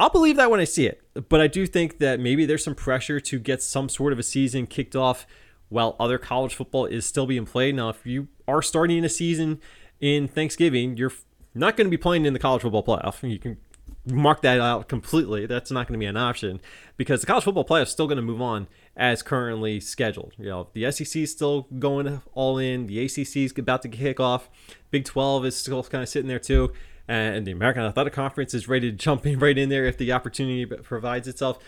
I'll 0.00 0.10
believe 0.10 0.36
that 0.36 0.50
when 0.50 0.60
I 0.60 0.64
see 0.64 0.86
it. 0.86 1.02
But 1.28 1.40
I 1.40 1.46
do 1.48 1.66
think 1.66 1.98
that 1.98 2.20
maybe 2.20 2.46
there's 2.46 2.62
some 2.62 2.74
pressure 2.74 3.20
to 3.20 3.38
get 3.38 3.62
some 3.62 3.88
sort 3.88 4.12
of 4.12 4.18
a 4.18 4.22
season 4.22 4.66
kicked 4.66 4.94
off 4.94 5.26
while 5.68 5.96
other 5.98 6.18
college 6.18 6.54
football 6.54 6.86
is 6.86 7.04
still 7.04 7.26
being 7.26 7.44
played. 7.44 7.74
Now, 7.74 7.88
if 7.88 8.06
you 8.06 8.28
are 8.46 8.62
starting 8.62 9.04
a 9.04 9.08
season 9.08 9.60
in 10.00 10.28
Thanksgiving, 10.28 10.96
you're 10.96 11.12
not 11.54 11.76
going 11.76 11.86
to 11.86 11.90
be 11.90 11.96
playing 11.96 12.24
in 12.24 12.32
the 12.32 12.38
college 12.38 12.62
football 12.62 12.84
playoff. 12.84 13.28
You 13.28 13.38
can 13.38 13.58
mark 14.06 14.42
that 14.42 14.60
out 14.60 14.88
completely. 14.88 15.46
That's 15.46 15.70
not 15.70 15.86
going 15.86 15.98
to 15.98 16.02
be 16.02 16.06
an 16.06 16.16
option 16.16 16.60
because 16.96 17.20
the 17.20 17.26
college 17.26 17.44
football 17.44 17.64
playoff 17.64 17.84
is 17.84 17.90
still 17.90 18.06
going 18.06 18.16
to 18.16 18.22
move 18.22 18.40
on 18.40 18.68
as 18.96 19.22
currently 19.22 19.80
scheduled. 19.80 20.34
You 20.38 20.46
know, 20.46 20.68
the 20.72 20.90
SEC 20.90 21.22
is 21.22 21.32
still 21.32 21.62
going 21.78 22.22
all 22.32 22.58
in. 22.58 22.86
The 22.86 23.04
ACC 23.04 23.36
is 23.36 23.52
about 23.56 23.82
to 23.82 23.88
kick 23.88 24.20
off. 24.20 24.48
Big 24.90 25.04
12 25.04 25.46
is 25.46 25.56
still 25.56 25.82
kind 25.84 26.02
of 26.02 26.08
sitting 26.08 26.28
there 26.28 26.38
too. 26.38 26.72
And 27.08 27.46
the 27.46 27.52
American 27.52 27.84
Athletic 27.84 28.12
Conference 28.12 28.52
is 28.52 28.68
ready 28.68 28.90
to 28.90 28.96
jump 28.96 29.24
in 29.24 29.38
right 29.38 29.56
in 29.56 29.70
there 29.70 29.86
if 29.86 29.96
the 29.96 30.12
opportunity 30.12 30.66
provides 30.66 31.26
itself. 31.26 31.58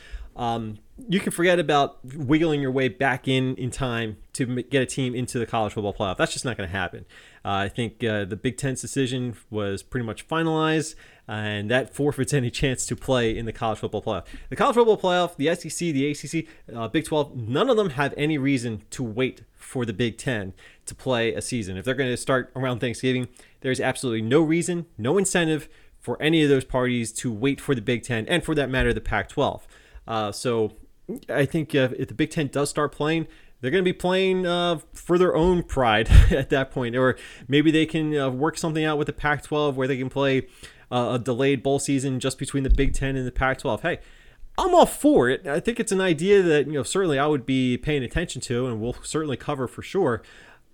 Um, 0.41 0.79
you 1.07 1.21
can 1.21 1.33
forget 1.33 1.59
about 1.59 1.99
wiggling 2.17 2.63
your 2.63 2.71
way 2.71 2.89
back 2.89 3.29
in 3.29 3.55
in 3.57 3.71
time 3.71 4.17
to 4.33 4.63
get 4.63 4.83
a 4.83 4.87
team 4.87 5.15
into 5.15 5.39
the 5.39 5.45
college 5.45 5.75
football 5.75 5.93
playoff. 5.93 6.17
That's 6.17 6.33
just 6.33 6.47
not 6.47 6.57
going 6.57 6.67
to 6.67 6.75
happen. 6.75 7.05
Uh, 7.45 7.49
I 7.49 7.69
think 7.69 8.03
uh, 8.03 8.25
the 8.25 8.37
Big 8.37 8.57
Ten's 8.57 8.81
decision 8.81 9.37
was 9.51 9.83
pretty 9.83 10.07
much 10.07 10.27
finalized, 10.27 10.95
and 11.29 11.71
that 11.71 11.95
forfeits 11.95 12.33
any 12.33 12.51
chance 12.51 12.87
to 12.87 12.97
play 12.97 13.37
in 13.37 13.45
the 13.45 13.53
college 13.53 13.81
football 13.81 14.03
playoff. 14.03 14.25
The 14.49 14.57
college 14.57 14.77
football 14.77 14.97
playoff, 14.97 15.37
the 15.37 15.55
SEC, 15.55 15.93
the 15.93 16.11
ACC, 16.11 16.49
uh, 16.75 16.89
Big 16.89 17.05
12, 17.05 17.37
none 17.37 17.69
of 17.69 17.77
them 17.77 17.91
have 17.91 18.15
any 18.17 18.39
reason 18.39 18.83
to 18.91 19.03
wait 19.03 19.43
for 19.57 19.85
the 19.85 19.93
Big 19.93 20.17
Ten 20.17 20.55
to 20.87 20.95
play 20.95 21.35
a 21.35 21.43
season. 21.43 21.77
If 21.77 21.85
they're 21.85 21.95
going 21.95 22.11
to 22.11 22.17
start 22.17 22.51
around 22.57 22.81
Thanksgiving, 22.81 23.29
there's 23.61 23.81
absolutely 23.81 24.23
no 24.23 24.41
reason, 24.41 24.87
no 24.97 25.19
incentive 25.19 25.69
for 25.99 26.21
any 26.21 26.43
of 26.43 26.49
those 26.49 26.65
parties 26.65 27.13
to 27.13 27.31
wait 27.31 27.61
for 27.61 27.75
the 27.75 27.83
Big 27.83 28.05
Ten, 28.05 28.27
and 28.27 28.43
for 28.43 28.55
that 28.55 28.71
matter, 28.71 28.95
the 28.95 29.03
Pac 29.03 29.29
12. 29.29 29.67
Uh, 30.07 30.33
so 30.33 30.73
I 31.29 31.45
think 31.45 31.75
uh, 31.75 31.89
if 31.99 32.09
the 32.09 32.15
Big 32.15 32.31
Ten 32.31 32.49
does 32.49 32.71
start 32.71 32.93
playing, 32.93 33.27
they're 33.61 33.71
going 33.71 33.85
to 33.85 33.89
be 33.89 33.97
playing 33.97 34.47
uh, 34.47 34.79
for 34.93 35.19
their 35.19 35.37
own 35.37 35.63
pride 35.63 36.09
at 36.31 36.51
that 36.51 36.71
point, 36.71 36.97
or 36.97 37.17
maybe 37.49 37.71
they 37.71 37.87
can 37.87 38.17
uh, 38.17 38.31
work 38.31 38.57
something 38.57 38.85
out 38.85 38.99
with 38.99 39.07
the 39.07 39.13
Pac-12 39.13 39.75
where 39.75 39.89
they 39.89 39.99
can 39.99 40.09
play 40.09 40.47
uh, 40.91 41.13
a 41.15 41.19
delayed 41.19 41.63
bowl 41.63 41.79
season 41.79 42.21
just 42.21 42.39
between 42.39 42.63
the 42.63 42.71
Big 42.71 42.95
Ten 42.95 43.17
and 43.17 43.27
the 43.27 43.33
Pac-12. 43.33 43.81
Hey, 43.81 43.99
I'm 44.59 44.75
all 44.75 44.87
for 44.87 45.29
it. 45.29 45.47
I 45.47 45.61
think 45.61 45.79
it's 45.81 45.93
an 45.93 46.01
idea 46.01 46.43
that 46.43 46.67
you 46.67 46.73
know 46.73 46.83
certainly 46.83 47.19
I 47.19 47.27
would 47.27 47.47
be 47.47 47.77
paying 47.77 48.03
attention 48.03 48.41
to, 48.43 48.67
and 48.67 48.81
we'll 48.81 48.97
certainly 49.03 49.37
cover 49.37 49.67
for 49.67 49.83
sure. 49.83 50.23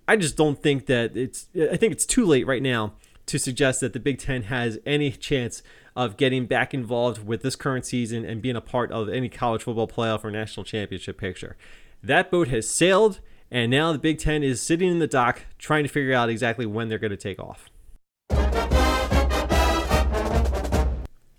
I 0.07 0.15
just 0.15 0.35
don't 0.35 0.61
think 0.61 0.87
that 0.87 1.15
it's. 1.15 1.47
I 1.55 1.77
think 1.77 1.93
it's 1.93 2.05
too 2.05 2.25
late 2.25 2.47
right 2.47 2.61
now 2.61 2.93
to 3.27 3.37
suggest 3.37 3.81
that 3.81 3.93
the 3.93 3.99
Big 3.99 4.19
Ten 4.19 4.43
has 4.43 4.79
any 4.85 5.11
chance 5.11 5.61
of 5.97 6.15
getting 6.15 6.45
back 6.45 6.75
involved 6.75 7.25
with 7.25 7.41
this 7.41 7.55
current 7.55 7.83
season 7.83 8.23
and 8.23 8.39
being 8.39 8.55
a 8.55 8.61
part 8.61 8.91
of 8.91 9.09
any 9.09 9.27
college 9.27 9.63
football 9.63 9.87
playoff 9.87 10.23
or 10.23 10.29
national 10.29 10.63
championship 10.63 11.17
picture. 11.17 11.57
That 12.03 12.29
boat 12.29 12.49
has 12.49 12.69
sailed, 12.69 13.19
and 13.49 13.71
now 13.71 13.91
the 13.91 13.97
Big 13.97 14.19
Ten 14.19 14.43
is 14.43 14.61
sitting 14.61 14.91
in 14.91 14.99
the 14.99 15.07
dock 15.07 15.41
trying 15.57 15.83
to 15.83 15.89
figure 15.89 16.13
out 16.13 16.29
exactly 16.29 16.67
when 16.67 16.87
they're 16.87 16.99
going 16.99 17.09
to 17.09 17.17
take 17.17 17.39
off. 17.39 17.71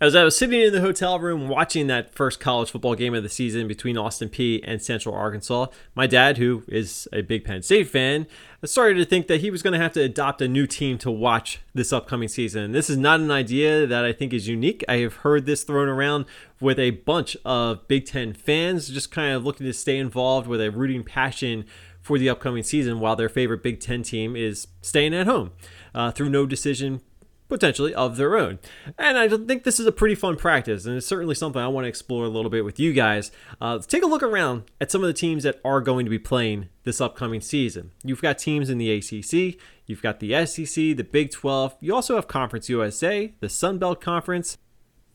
As 0.01 0.15
I 0.15 0.23
was 0.23 0.39
sitting 0.39 0.61
in 0.61 0.73
the 0.73 0.81
hotel 0.81 1.19
room 1.19 1.49
watching 1.49 1.89
that 1.89 2.15
first 2.15 2.39
college 2.39 2.71
football 2.71 2.95
game 2.95 3.15
of 3.15 3.25
the 3.25 3.29
season 3.29 3.67
between 3.67 3.99
Austin 3.99 4.29
Peay 4.29 4.61
and 4.63 4.81
Central 4.81 5.13
Arkansas, 5.13 5.67
my 5.97 6.07
dad, 6.07 6.39
who 6.39 6.63
is 6.69 7.09
a 7.13 7.23
big 7.23 7.45
Penn 7.45 7.63
State 7.63 7.89
fan, 7.89 8.29
started 8.65 8.95
to 8.99 9.05
think 9.05 9.27
that 9.27 9.41
he 9.41 9.51
was 9.51 9.61
going 9.61 9.73
to 9.73 9.79
have 9.81 9.93
to 9.95 10.01
adopt 10.01 10.41
a 10.41 10.47
new 10.47 10.69
team 10.69 10.99
to 10.99 11.11
watch 11.11 11.59
this 11.75 11.93
upcoming 11.93 12.29
season. 12.29 12.71
This 12.71 12.89
is 12.89 12.97
not 12.97 13.19
an 13.19 13.33
idea 13.33 13.89
that 13.89 14.05
I 14.05 14.13
think 14.13 14.33
is 14.33 14.47
unique. 14.47 14.85
I 14.89 14.99
have 14.99 15.15
heard 15.15 15.47
this 15.47 15.65
thrown 15.65 15.89
around 15.89 16.27
with 16.61 16.79
a 16.79 16.91
bunch 16.91 17.37
of 17.45 17.89
Big 17.89 18.07
Ten 18.07 18.35
fans 18.35 18.89
just 18.89 19.11
kind 19.11 19.35
of 19.35 19.45
looking 19.45 19.67
to 19.67 19.73
stay 19.73 19.99
involved 19.99 20.47
with 20.47 20.61
a 20.61 20.71
rooting 20.71 21.03
passion 21.03 21.65
for 22.03 22.21
the 22.21 22.29
upcoming 22.31 22.63
season 22.63 23.01
while 23.01 23.17
their 23.17 23.29
favorite 23.29 23.65
Big 23.65 23.81
Ten 23.81 24.05
team 24.05 24.37
is 24.37 24.69
staying 24.81 25.13
at 25.13 25.27
home 25.27 25.51
uh, 25.93 26.13
through 26.13 26.29
no 26.29 26.47
decision 26.47 27.01
potentially 27.49 27.95
of 27.95 28.17
their 28.17 28.37
own. 28.37 28.59
And 28.99 29.19
I 29.19 29.29
think 29.29 29.65
this 29.65 29.81
is 29.81 29.87
a 29.87 29.93
pretty 29.93 30.15
fun 30.15 30.37
practice, 30.37 30.85
and 30.87 30.97
it's 30.97 31.07
certainly 31.07 31.35
something 31.35 31.61
I 31.61 31.69
want 31.69 31.85
to 31.85 31.89
explore 31.89 32.25
a 32.25 32.29
little 32.29 32.51
bit 32.51 32.65
with 32.65 32.79
you 32.79 32.93
guys. 32.93 33.31
Uh, 33.61 33.79
take 33.79 34.03
a 34.03 34.07
look 34.07 34.23
around 34.23 34.65
at 34.81 34.91
some 34.91 35.03
of 35.03 35.07
the 35.07 35.15
teams 35.15 35.43
that 35.43 35.61
are 35.65 35.81
going 35.81 36.05
to 36.07 36.11
be 36.11 36.19
playing 36.19 36.69
this 36.85 37.01
upcoming 37.01 37.41
season. 37.41 37.93
You've 38.05 38.23
got 38.23 38.39
teams 38.39 38.71
in 38.71 38.79
the 38.79 38.93
ACC, 38.93 39.61
you've 39.87 40.03
got 40.03 40.21
the 40.21 40.47
SEC, 40.47 40.75
the 40.97 41.09
Big 41.11 41.31
12, 41.31 41.77
you 41.81 41.95
also 41.95 42.17
have 42.17 42.29
Conference 42.29 42.69
USA, 42.69 43.35
the 43.41 43.49
Sun 43.49 43.79
Belt 43.79 44.01
Conference, 44.01 44.59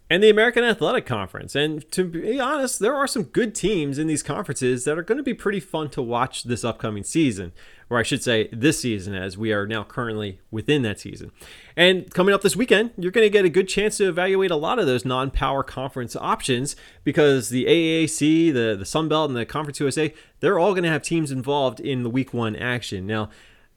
and 0.09 0.21
the 0.21 0.29
American 0.29 0.63
Athletic 0.63 1.05
Conference. 1.05 1.55
And 1.55 1.89
to 1.91 2.03
be 2.03 2.39
honest, 2.39 2.79
there 2.79 2.93
are 2.93 3.07
some 3.07 3.23
good 3.23 3.55
teams 3.55 3.97
in 3.97 4.07
these 4.07 4.21
conferences 4.21 4.83
that 4.83 4.97
are 4.97 5.03
going 5.03 5.17
to 5.17 5.23
be 5.23 5.33
pretty 5.33 5.59
fun 5.59 5.89
to 5.91 6.01
watch 6.01 6.43
this 6.43 6.63
upcoming 6.63 7.03
season, 7.03 7.53
or 7.89 7.97
I 7.97 8.03
should 8.03 8.21
say 8.21 8.49
this 8.51 8.79
season, 8.79 9.15
as 9.15 9.37
we 9.37 9.53
are 9.53 9.65
now 9.65 9.83
currently 9.83 10.39
within 10.51 10.81
that 10.83 10.99
season. 10.99 11.31
And 11.75 12.13
coming 12.13 12.35
up 12.35 12.41
this 12.41 12.55
weekend, 12.55 12.91
you're 12.97 13.11
going 13.11 13.25
to 13.25 13.29
get 13.29 13.45
a 13.45 13.49
good 13.49 13.67
chance 13.67 13.97
to 13.97 14.09
evaluate 14.09 14.51
a 14.51 14.55
lot 14.55 14.77
of 14.77 14.85
those 14.85 15.05
non 15.05 15.31
power 15.31 15.63
conference 15.63 16.15
options 16.15 16.75
because 17.03 17.49
the 17.49 17.65
AAC, 17.65 18.53
the, 18.53 18.75
the 18.77 18.85
Sun 18.85 19.09
Belt, 19.09 19.29
and 19.29 19.37
the 19.37 19.45
Conference 19.45 19.79
USA, 19.79 20.13
they're 20.41 20.59
all 20.59 20.73
going 20.73 20.83
to 20.83 20.89
have 20.89 21.01
teams 21.01 21.31
involved 21.31 21.79
in 21.79 22.03
the 22.03 22.09
week 22.09 22.33
one 22.33 22.55
action. 22.55 23.07
Now, 23.07 23.29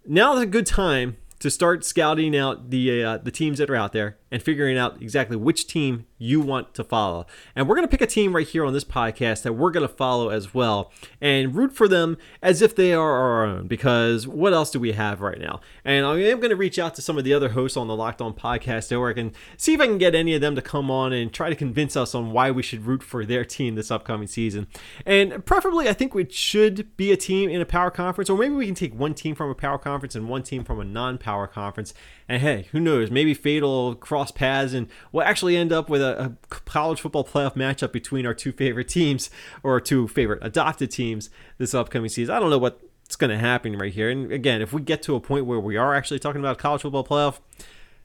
now 0.04 0.34
is 0.34 0.42
a 0.42 0.46
good 0.46 0.66
time 0.66 1.16
to 1.38 1.50
start 1.50 1.84
scouting 1.84 2.36
out 2.36 2.70
the 2.70 3.04
uh, 3.04 3.18
the 3.18 3.30
teams 3.30 3.58
that 3.58 3.70
are 3.70 3.76
out 3.76 3.92
there 3.92 4.16
and 4.30 4.42
figuring 4.42 4.76
out 4.76 5.00
exactly 5.00 5.36
which 5.36 5.66
team 5.66 6.06
you 6.18 6.40
want 6.40 6.74
to 6.74 6.82
follow. 6.82 7.26
And 7.54 7.68
we're 7.68 7.76
going 7.76 7.86
to 7.86 7.90
pick 7.90 8.00
a 8.00 8.06
team 8.06 8.34
right 8.34 8.46
here 8.46 8.64
on 8.64 8.72
this 8.72 8.84
podcast 8.84 9.42
that 9.42 9.52
we're 9.52 9.70
going 9.70 9.86
to 9.86 9.94
follow 9.94 10.30
as 10.30 10.52
well 10.54 10.90
and 11.20 11.54
root 11.54 11.72
for 11.72 11.86
them 11.86 12.16
as 12.42 12.62
if 12.62 12.74
they 12.74 12.92
are 12.92 13.12
our 13.12 13.44
own 13.44 13.68
because 13.68 14.26
what 14.26 14.52
else 14.52 14.70
do 14.70 14.80
we 14.80 14.92
have 14.92 15.20
right 15.20 15.38
now? 15.38 15.60
And 15.84 16.04
I 16.04 16.18
am 16.18 16.40
going 16.40 16.50
to 16.50 16.56
reach 16.56 16.78
out 16.78 16.94
to 16.96 17.02
some 17.02 17.18
of 17.18 17.24
the 17.24 17.34
other 17.34 17.50
hosts 17.50 17.76
on 17.76 17.86
the 17.86 17.94
Locked 17.96 18.20
On 18.20 18.32
podcast 18.32 18.90
network 18.90 19.16
and 19.18 19.32
see 19.56 19.74
if 19.74 19.80
I 19.80 19.86
can 19.86 19.98
get 19.98 20.14
any 20.14 20.34
of 20.34 20.40
them 20.40 20.56
to 20.56 20.62
come 20.62 20.90
on 20.90 21.12
and 21.12 21.32
try 21.32 21.48
to 21.48 21.54
convince 21.54 21.96
us 21.96 22.14
on 22.14 22.32
why 22.32 22.50
we 22.50 22.62
should 22.62 22.86
root 22.86 23.02
for 23.02 23.24
their 23.24 23.44
team 23.44 23.74
this 23.74 23.90
upcoming 23.90 24.26
season. 24.26 24.66
And 25.04 25.44
preferably, 25.44 25.88
I 25.88 25.92
think 25.92 26.14
we 26.14 26.28
should 26.30 26.96
be 26.96 27.12
a 27.12 27.16
team 27.16 27.48
in 27.48 27.60
a 27.60 27.66
power 27.66 27.90
conference, 27.90 28.28
or 28.28 28.38
maybe 28.38 28.54
we 28.54 28.66
can 28.66 28.74
take 28.74 28.94
one 28.98 29.14
team 29.14 29.34
from 29.34 29.50
a 29.50 29.54
power 29.54 29.78
conference 29.78 30.14
and 30.14 30.28
one 30.28 30.42
team 30.42 30.64
from 30.64 30.80
a 30.80 30.84
non 30.84 31.18
power 31.18 31.46
conference. 31.46 31.94
And 32.28 32.42
hey, 32.42 32.66
who 32.72 32.80
knows? 32.80 33.10
Maybe 33.10 33.34
fatal 33.34 33.94
cross 33.94 34.15
paths 34.34 34.72
and 34.72 34.88
we'll 35.12 35.24
actually 35.24 35.56
end 35.56 35.72
up 35.72 35.88
with 35.88 36.02
a, 36.02 36.36
a, 36.50 36.50
college 36.50 37.00
football 37.00 37.24
playoff 37.24 37.54
matchup 37.54 37.92
between 37.92 38.26
our 38.26 38.34
two 38.34 38.52
favorite 38.52 38.88
teams 38.88 39.30
or 39.62 39.80
two 39.80 40.08
favorite 40.08 40.38
adopted 40.42 40.90
teams 40.90 41.30
this 41.58 41.74
upcoming 41.74 42.08
season. 42.08 42.34
I 42.34 42.40
don't 42.40 42.50
know 42.50 42.58
what's 42.58 43.16
going 43.16 43.30
to 43.30 43.38
happen 43.38 43.76
right 43.76 43.92
here. 43.92 44.10
And 44.10 44.32
again, 44.32 44.62
if 44.62 44.72
we 44.72 44.82
get 44.82 45.02
to 45.02 45.14
a 45.14 45.20
point 45.20 45.46
where 45.46 45.60
we 45.60 45.76
are 45.76 45.94
actually 45.94 46.18
talking 46.18 46.40
about 46.40 46.58
college 46.58 46.82
football 46.82 47.04
playoff, 47.04 47.40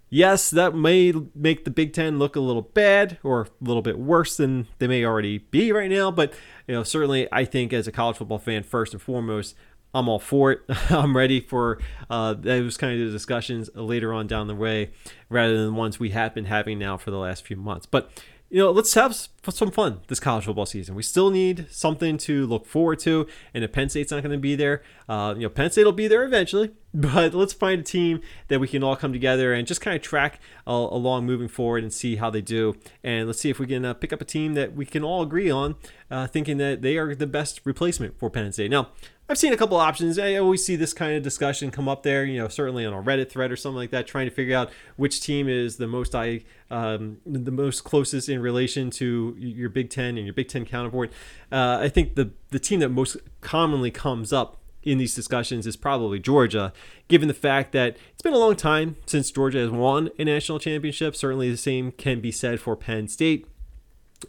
yes, 0.09 0.51
that 0.51 0.75
may 0.75 1.13
make 1.33 1.65
the 1.65 1.71
Big 1.71 1.93
Ten 1.93 2.19
look 2.19 2.35
a 2.35 2.39
little 2.39 2.61
bad 2.61 3.17
or 3.23 3.41
a 3.41 3.47
little 3.61 3.81
bit 3.81 3.97
worse 3.97 4.37
than 4.37 4.67
they 4.77 4.87
may 4.87 5.03
already 5.03 5.39
be 5.39 5.71
right 5.71 5.89
now. 5.89 6.11
But 6.11 6.33
you 6.67 6.75
know, 6.75 6.83
certainly, 6.83 7.27
I 7.31 7.45
think 7.45 7.73
as 7.73 7.87
a 7.87 7.91
college 7.91 8.17
football 8.17 8.37
fan, 8.37 8.61
first 8.61 8.93
and 8.93 9.01
foremost, 9.01 9.55
I'm 9.93 10.07
all 10.07 10.19
for 10.19 10.51
it. 10.51 10.61
I'm 10.89 11.15
ready 11.15 11.39
for 11.39 11.79
uh, 12.09 12.33
those 12.33 12.77
kind 12.77 13.01
of 13.01 13.11
discussions 13.11 13.69
later 13.75 14.13
on 14.13 14.27
down 14.27 14.47
the 14.47 14.55
way, 14.55 14.91
rather 15.29 15.55
than 15.55 15.67
the 15.67 15.73
ones 15.73 15.99
we 15.99 16.11
have 16.11 16.33
been 16.33 16.45
having 16.45 16.79
now 16.79 16.97
for 16.97 17.11
the 17.11 17.17
last 17.17 17.45
few 17.45 17.55
months. 17.55 17.85
But 17.85 18.11
you 18.49 18.57
know, 18.57 18.71
let's 18.71 18.93
have 18.95 19.15
some 19.49 19.71
fun 19.71 20.01
this 20.07 20.19
college 20.19 20.45
football 20.45 20.65
season. 20.65 20.93
We 20.93 21.03
still 21.03 21.29
need 21.29 21.67
something 21.69 22.17
to 22.19 22.45
look 22.45 22.65
forward 22.65 22.99
to, 22.99 23.27
and 23.53 23.63
if 23.63 23.71
Penn 23.71 23.89
State's 23.89 24.11
not 24.11 24.23
going 24.23 24.33
to 24.33 24.37
be 24.37 24.55
there, 24.55 24.83
uh, 25.07 25.33
you 25.35 25.43
know, 25.43 25.49
Penn 25.49 25.71
State 25.71 25.85
will 25.85 25.93
be 25.93 26.07
there 26.07 26.23
eventually. 26.23 26.71
But 27.11 27.33
let's 27.33 27.53
find 27.53 27.79
a 27.79 27.83
team 27.83 28.21
that 28.49 28.59
we 28.59 28.67
can 28.67 28.83
all 28.83 28.97
come 28.97 29.13
together 29.13 29.53
and 29.53 29.65
just 29.65 29.79
kind 29.79 29.95
of 29.95 30.01
track 30.01 30.39
uh, 30.67 30.71
along 30.71 31.25
moving 31.25 31.47
forward 31.47 31.83
and 31.83 31.93
see 31.93 32.17
how 32.17 32.29
they 32.29 32.41
do. 32.41 32.75
And 33.01 33.27
let's 33.27 33.39
see 33.39 33.49
if 33.49 33.59
we 33.59 33.67
can 33.67 33.85
uh, 33.85 33.93
pick 33.93 34.11
up 34.11 34.19
a 34.19 34.25
team 34.25 34.55
that 34.55 34.75
we 34.75 34.85
can 34.85 35.01
all 35.01 35.21
agree 35.21 35.49
on, 35.49 35.75
uh, 36.09 36.27
thinking 36.27 36.57
that 36.57 36.81
they 36.81 36.97
are 36.97 37.15
the 37.15 37.27
best 37.27 37.61
replacement 37.63 38.19
for 38.19 38.29
Penn 38.29 38.51
State. 38.51 38.71
Now, 38.71 38.89
I've 39.29 39.37
seen 39.37 39.53
a 39.53 39.57
couple 39.57 39.77
options. 39.77 40.19
I 40.19 40.35
always 40.35 40.65
see 40.65 40.75
this 40.75 40.91
kind 40.91 41.15
of 41.15 41.23
discussion 41.23 41.71
come 41.71 41.87
up 41.87 42.03
there, 42.03 42.25
you 42.25 42.37
know, 42.37 42.49
certainly 42.49 42.85
on 42.85 42.91
a 42.91 43.01
Reddit 43.01 43.29
thread 43.29 43.49
or 43.49 43.55
something 43.55 43.77
like 43.77 43.91
that, 43.91 44.05
trying 44.05 44.27
to 44.27 44.35
figure 44.35 44.57
out 44.57 44.69
which 44.97 45.21
team 45.21 45.47
is 45.47 45.77
the 45.77 45.87
most 45.87 46.13
I 46.13 46.41
um, 46.69 47.19
the 47.25 47.51
most 47.51 47.85
closest 47.85 48.27
in 48.27 48.41
relation 48.41 48.89
to 48.91 49.33
your 49.37 49.69
Big 49.69 49.89
Ten 49.89 50.17
and 50.17 50.25
your 50.25 50.33
Big 50.33 50.49
Ten 50.49 50.65
counterpart. 50.65 51.13
Uh, 51.49 51.77
I 51.79 51.87
think 51.87 52.15
the 52.15 52.31
the 52.49 52.59
team 52.59 52.81
that 52.81 52.89
most 52.89 53.15
commonly 53.39 53.89
comes 53.89 54.33
up 54.33 54.60
in 54.83 54.97
these 54.97 55.15
discussions 55.15 55.67
is 55.67 55.75
probably 55.75 56.19
Georgia, 56.19 56.73
given 57.07 57.27
the 57.27 57.33
fact 57.33 57.71
that 57.73 57.97
it's 58.11 58.21
been 58.21 58.33
a 58.33 58.37
long 58.37 58.55
time 58.55 58.95
since 59.05 59.31
Georgia 59.31 59.59
has 59.59 59.69
won 59.69 60.09
a 60.17 60.25
national 60.25 60.59
championship. 60.59 61.15
Certainly, 61.15 61.51
the 61.51 61.57
same 61.57 61.91
can 61.91 62.19
be 62.19 62.31
said 62.31 62.59
for 62.59 62.75
Penn 62.75 63.07
State. 63.07 63.47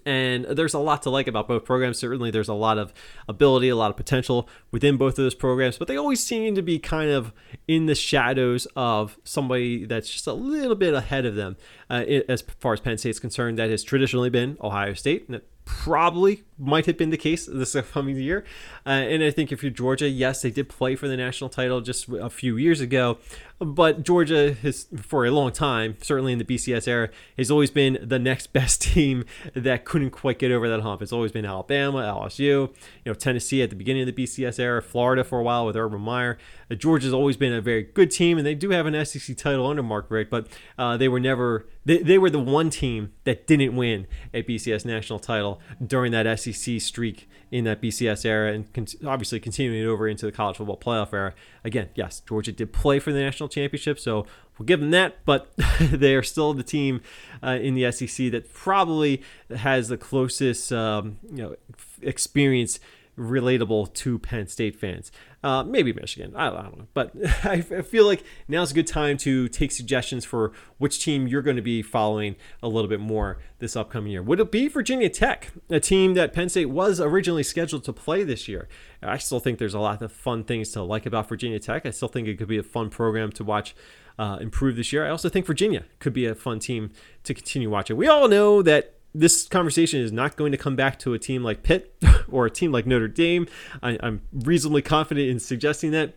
And 0.06 0.46
there's 0.46 0.72
a 0.72 0.78
lot 0.78 1.02
to 1.02 1.10
like 1.10 1.26
about 1.26 1.46
both 1.48 1.66
programs. 1.66 1.98
Certainly, 1.98 2.30
there's 2.30 2.48
a 2.48 2.54
lot 2.54 2.78
of 2.78 2.94
ability, 3.28 3.68
a 3.68 3.76
lot 3.76 3.90
of 3.90 3.96
potential 3.96 4.48
within 4.70 4.96
both 4.96 5.18
of 5.18 5.24
those 5.24 5.34
programs, 5.34 5.76
but 5.76 5.86
they 5.86 5.98
always 5.98 6.24
seem 6.24 6.54
to 6.54 6.62
be 6.62 6.78
kind 6.78 7.10
of 7.10 7.32
in 7.68 7.84
the 7.84 7.94
shadows 7.94 8.66
of 8.74 9.18
somebody 9.22 9.84
that's 9.84 10.08
just 10.08 10.26
a 10.26 10.32
little 10.32 10.76
bit 10.76 10.94
ahead 10.94 11.26
of 11.26 11.34
them 11.34 11.58
uh, 11.90 12.04
as 12.26 12.42
far 12.58 12.72
as 12.72 12.80
Penn 12.80 12.96
State's 12.96 13.18
concerned. 13.18 13.58
That 13.58 13.68
has 13.68 13.82
traditionally 13.82 14.30
been 14.30 14.56
Ohio 14.62 14.94
State, 14.94 15.28
and 15.28 15.42
probably 15.64 16.42
might 16.58 16.86
have 16.86 16.96
been 16.96 17.10
the 17.10 17.16
case 17.16 17.46
this 17.46 17.74
upcoming 17.76 18.16
year. 18.16 18.44
Uh, 18.86 18.90
and 18.90 19.22
I 19.22 19.30
think 19.30 19.52
if 19.52 19.62
you're 19.62 19.70
Georgia, 19.70 20.08
yes, 20.08 20.42
they 20.42 20.50
did 20.50 20.68
play 20.68 20.94
for 20.96 21.08
the 21.08 21.16
national 21.16 21.50
title 21.50 21.80
just 21.80 22.08
a 22.08 22.30
few 22.30 22.56
years 22.56 22.80
ago, 22.80 23.18
but 23.58 24.02
Georgia 24.02 24.54
has, 24.54 24.86
for 25.00 25.24
a 25.24 25.30
long 25.30 25.52
time, 25.52 25.96
certainly 26.00 26.32
in 26.32 26.38
the 26.38 26.44
BCS 26.44 26.88
era, 26.88 27.10
has 27.36 27.50
always 27.50 27.70
been 27.70 27.98
the 28.02 28.18
next 28.18 28.46
best 28.52 28.82
team 28.82 29.24
that 29.54 29.84
couldn't 29.84 30.10
quite 30.10 30.38
get 30.38 30.50
over 30.50 30.68
that 30.68 30.80
hump. 30.80 31.02
It's 31.02 31.12
always 31.12 31.32
been 31.32 31.44
Alabama, 31.44 31.98
LSU, 31.98 32.38
you 32.38 32.70
know, 33.06 33.14
Tennessee 33.14 33.62
at 33.62 33.70
the 33.70 33.76
beginning 33.76 34.08
of 34.08 34.14
the 34.14 34.24
BCS 34.24 34.58
era, 34.58 34.82
Florida 34.82 35.24
for 35.24 35.40
a 35.40 35.42
while 35.42 35.66
with 35.66 35.76
Urban 35.76 36.00
Meyer. 36.00 36.38
Uh, 36.70 36.74
Georgia's 36.74 37.12
always 37.12 37.36
been 37.36 37.52
a 37.52 37.60
very 37.60 37.82
good 37.82 38.10
team, 38.10 38.38
and 38.38 38.46
they 38.46 38.54
do 38.54 38.70
have 38.70 38.86
an 38.86 39.04
SEC 39.04 39.36
title 39.36 39.66
under 39.66 39.82
Mark 39.82 40.06
Richt, 40.10 40.30
but 40.30 40.46
uh, 40.78 40.96
they 40.96 41.08
were 41.08 41.20
never 41.20 41.66
they, 41.84 41.98
they 41.98 42.18
were 42.18 42.30
the 42.30 42.38
one 42.38 42.70
team 42.70 43.12
that 43.24 43.46
didn't 43.46 43.74
win 43.74 44.06
a 44.32 44.42
BCS 44.42 44.84
national 44.84 45.18
title 45.18 45.51
during 45.84 46.12
that 46.12 46.38
SEC 46.38 46.80
streak 46.80 47.28
in 47.50 47.64
that 47.64 47.82
BCS 47.82 48.24
era 48.24 48.52
and 48.52 48.72
con- 48.72 48.86
obviously 49.06 49.38
continuing 49.38 49.82
it 49.82 49.86
over 49.86 50.08
into 50.08 50.24
the 50.24 50.32
college 50.32 50.56
football 50.56 50.78
playoff 50.78 51.12
era. 51.12 51.34
Again, 51.64 51.90
yes, 51.94 52.20
Georgia 52.26 52.52
did 52.52 52.72
play 52.72 52.98
for 52.98 53.12
the 53.12 53.20
national 53.20 53.48
championship, 53.48 53.98
so 53.98 54.26
we'll 54.58 54.66
give 54.66 54.80
them 54.80 54.90
that, 54.90 55.24
but 55.24 55.52
they 55.80 56.14
are 56.14 56.22
still 56.22 56.54
the 56.54 56.62
team 56.62 57.00
uh, 57.42 57.58
in 57.60 57.74
the 57.74 57.90
SEC 57.92 58.30
that 58.30 58.52
probably 58.52 59.22
has 59.54 59.88
the 59.88 59.98
closest 59.98 60.72
um, 60.72 61.18
you 61.30 61.42
know 61.42 61.56
experience 62.00 62.80
relatable 63.18 63.92
to 63.92 64.18
Penn 64.18 64.46
State 64.46 64.76
fans. 64.76 65.12
Uh, 65.42 65.62
maybe 65.62 65.92
Michigan. 65.92 66.32
I, 66.34 66.48
I, 66.48 66.62
don't 66.62 66.78
know. 66.78 66.86
But 66.94 67.12
I 67.44 67.60
feel 67.60 68.06
like 68.06 68.22
now's 68.48 68.70
a 68.70 68.74
good 68.74 68.86
time 68.86 69.16
to 69.18 69.48
take 69.48 69.72
suggestions 69.72 70.24
for 70.24 70.52
which 70.78 71.02
team 71.02 71.26
you're 71.26 71.42
going 71.42 71.56
to 71.56 71.62
be 71.62 71.82
following 71.82 72.36
a 72.62 72.68
little 72.68 72.88
bit 72.88 73.00
more 73.00 73.38
this 73.58 73.76
upcoming 73.76 74.12
year. 74.12 74.22
Would 74.22 74.40
it 74.40 74.50
be 74.50 74.68
Virginia 74.68 75.08
Tech, 75.08 75.50
a 75.68 75.80
team 75.80 76.14
that 76.14 76.32
Penn 76.32 76.48
State 76.48 76.66
was 76.66 77.00
originally 77.00 77.42
scheduled 77.42 77.84
to 77.84 77.92
play 77.92 78.24
this 78.24 78.48
year? 78.48 78.68
I 79.02 79.18
still 79.18 79.40
think 79.40 79.58
there's 79.58 79.74
a 79.74 79.80
lot 79.80 80.00
of 80.00 80.12
fun 80.12 80.44
things 80.44 80.70
to 80.70 80.82
like 80.82 81.04
about 81.04 81.28
Virginia 81.28 81.58
Tech. 81.58 81.84
I 81.84 81.90
still 81.90 82.08
think 82.08 82.28
it 82.28 82.38
could 82.38 82.48
be 82.48 82.58
a 82.58 82.62
fun 82.62 82.88
program 82.88 83.32
to 83.32 83.44
watch 83.44 83.74
uh, 84.18 84.38
improve 84.40 84.76
this 84.76 84.92
year. 84.92 85.06
I 85.06 85.10
also 85.10 85.28
think 85.28 85.46
Virginia 85.46 85.84
could 85.98 86.12
be 86.12 86.26
a 86.26 86.34
fun 86.34 86.60
team 86.60 86.92
to 87.24 87.34
continue 87.34 87.68
watching. 87.68 87.96
We 87.96 88.08
all 88.08 88.28
know 88.28 88.62
that 88.62 88.94
this 89.14 89.46
conversation 89.46 90.00
is 90.00 90.12
not 90.12 90.36
going 90.36 90.52
to 90.52 90.58
come 90.58 90.76
back 90.76 90.98
to 91.00 91.14
a 91.14 91.18
team 91.18 91.42
like 91.42 91.62
Pitt 91.62 91.94
or 92.28 92.46
a 92.46 92.50
team 92.50 92.72
like 92.72 92.86
Notre 92.86 93.08
Dame. 93.08 93.46
I, 93.82 93.92
am 94.02 94.22
reasonably 94.32 94.82
confident 94.82 95.28
in 95.28 95.38
suggesting 95.38 95.90
that. 95.92 96.14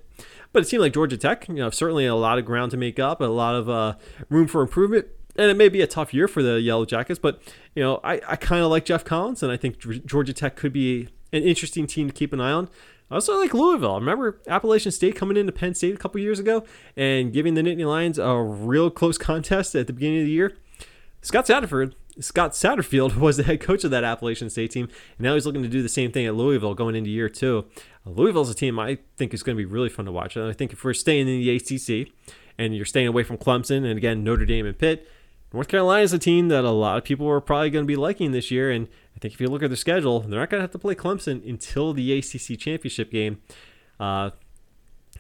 But 0.54 0.64
a 0.64 0.66
team 0.66 0.80
like 0.80 0.94
Georgia 0.94 1.18
Tech, 1.18 1.48
you 1.50 1.56
know, 1.56 1.70
certainly 1.70 2.06
a 2.06 2.16
lot 2.16 2.38
of 2.38 2.46
ground 2.46 2.72
to 2.72 2.78
make 2.78 2.98
up, 2.98 3.20
a 3.20 3.26
lot 3.26 3.56
of 3.56 3.70
uh, 3.70 3.96
room 4.30 4.48
for 4.48 4.62
improvement. 4.62 5.08
And 5.36 5.52
it 5.52 5.58
may 5.58 5.68
be 5.68 5.82
a 5.82 5.88
tough 5.88 6.14
year 6.14 6.30
for 6.30 6.42
the 6.42 6.62
Yellow 6.62 6.86
Jackets, 6.86 7.20
but 7.20 7.42
you 7.76 7.84
know, 7.84 8.00
I, 8.06 8.22
I 8.26 8.38
kind 8.38 8.64
of 8.64 8.72
like 8.72 8.86
Geoff 8.86 9.04
Collins, 9.04 9.44
and 9.44 9.52
I 9.52 9.58
think 9.58 9.80
Georgia 10.06 10.32
Tech 10.32 10.56
could 10.56 10.72
be 10.72 11.10
an 11.34 11.44
interesting 11.44 11.88
team 11.88 12.08
to 12.08 12.14
keep 12.14 12.32
an 12.32 12.40
eye 12.40 12.54
on. 12.54 12.70
I 13.12 13.16
also 13.16 13.38
like 13.38 13.54
Louisville. 13.54 13.96
I 13.96 13.98
Remember 13.98 14.40
Appalachian 14.48 14.94
State 14.94 15.18
coming 15.18 15.36
into 15.36 15.52
Penn 15.52 15.76
State 15.76 15.94
a 15.94 15.98
couple 15.98 16.22
years 16.22 16.40
ago 16.40 16.64
and 16.96 17.34
giving 17.34 17.54
the 17.54 17.62
Nittany 17.62 17.86
Lions 17.86 18.18
a 18.18 18.36
real 18.38 18.90
close 18.90 19.18
contest 19.18 19.76
at 19.76 19.88
the 19.88 19.94
beginning 19.94 20.22
of 20.22 20.26
the 20.26 20.32
year. 20.32 20.58
Scott 21.22 21.48
Satterfield 21.48 21.94
Scott 22.20 22.52
Satterfield 22.52 23.18
was 23.20 23.38
the 23.38 23.44
head 23.44 23.60
coach 23.60 23.84
of 23.84 23.92
that 23.92 24.04
Appalachian 24.04 24.50
State 24.50 24.72
team, 24.72 24.88
and 25.18 25.26
now 25.26 25.34
he's 25.34 25.46
looking 25.46 25.64
to 25.64 25.68
do 25.68 25.82
the 25.82 25.90
same 25.90 26.12
thing 26.12 26.26
at 26.26 26.36
Louisville 26.36 26.74
going 26.74 26.96
into 26.96 27.10
year 27.10 27.30
two. 27.30 27.66
Uh, 28.06 28.12
Louisville's 28.12 28.50
a 28.50 28.56
team 28.56 28.80
I 28.80 29.00
think 29.18 29.34
is 29.34 29.44
going 29.44 29.58
to 29.58 29.62
be 29.62 29.66
really 29.66 29.90
fun 29.90 30.06
to 30.06 30.12
watch. 30.12 30.36
And 30.36 30.48
I 30.48 30.54
think 30.54 30.74
if 30.74 30.84
we're 30.84 30.94
staying 30.94 31.28
in 31.28 31.40
the 31.40 31.56
ACC 31.56 32.12
and 32.58 32.76
you're 32.76 32.86
staying 32.86 33.08
away 33.08 33.24
from 33.24 33.38
Clemson 33.38 33.78
and 33.86 33.98
again 33.98 34.24
Notre 34.24 34.46
Dame 34.46 34.66
and 34.66 34.78
Pitt, 34.78 35.08
North 35.54 35.68
Carolina 35.68 36.04
is 36.04 36.14
a 36.14 36.20
team 36.20 36.50
that 36.50 36.66
a 36.66 36.72
lot 36.72 36.98
of 36.98 37.04
people 37.04 37.30
are 37.30 37.40
probably 37.40 37.70
going 37.70 37.86
to 37.86 37.88
be 37.88 37.96
liking 37.96 38.32
this 38.32 38.52
year. 38.52 38.72
And 38.72 38.88
I 39.16 39.20
think 39.20 39.34
if 39.34 39.40
you 39.40 39.48
look 39.48 39.64
at 39.64 39.70
their 39.70 39.78
schedule, 39.78 40.20
they're 40.22 40.40
not 40.40 40.50
going 40.50 40.60
to 40.60 40.64
have 40.64 40.72
to 40.72 40.80
play 40.80 40.96
Clemson 40.96 41.48
until 41.48 41.94
the 41.94 42.18
ACC 42.18 42.60
championship 42.60 43.12
game. 43.12 43.42
Uh, 44.00 44.32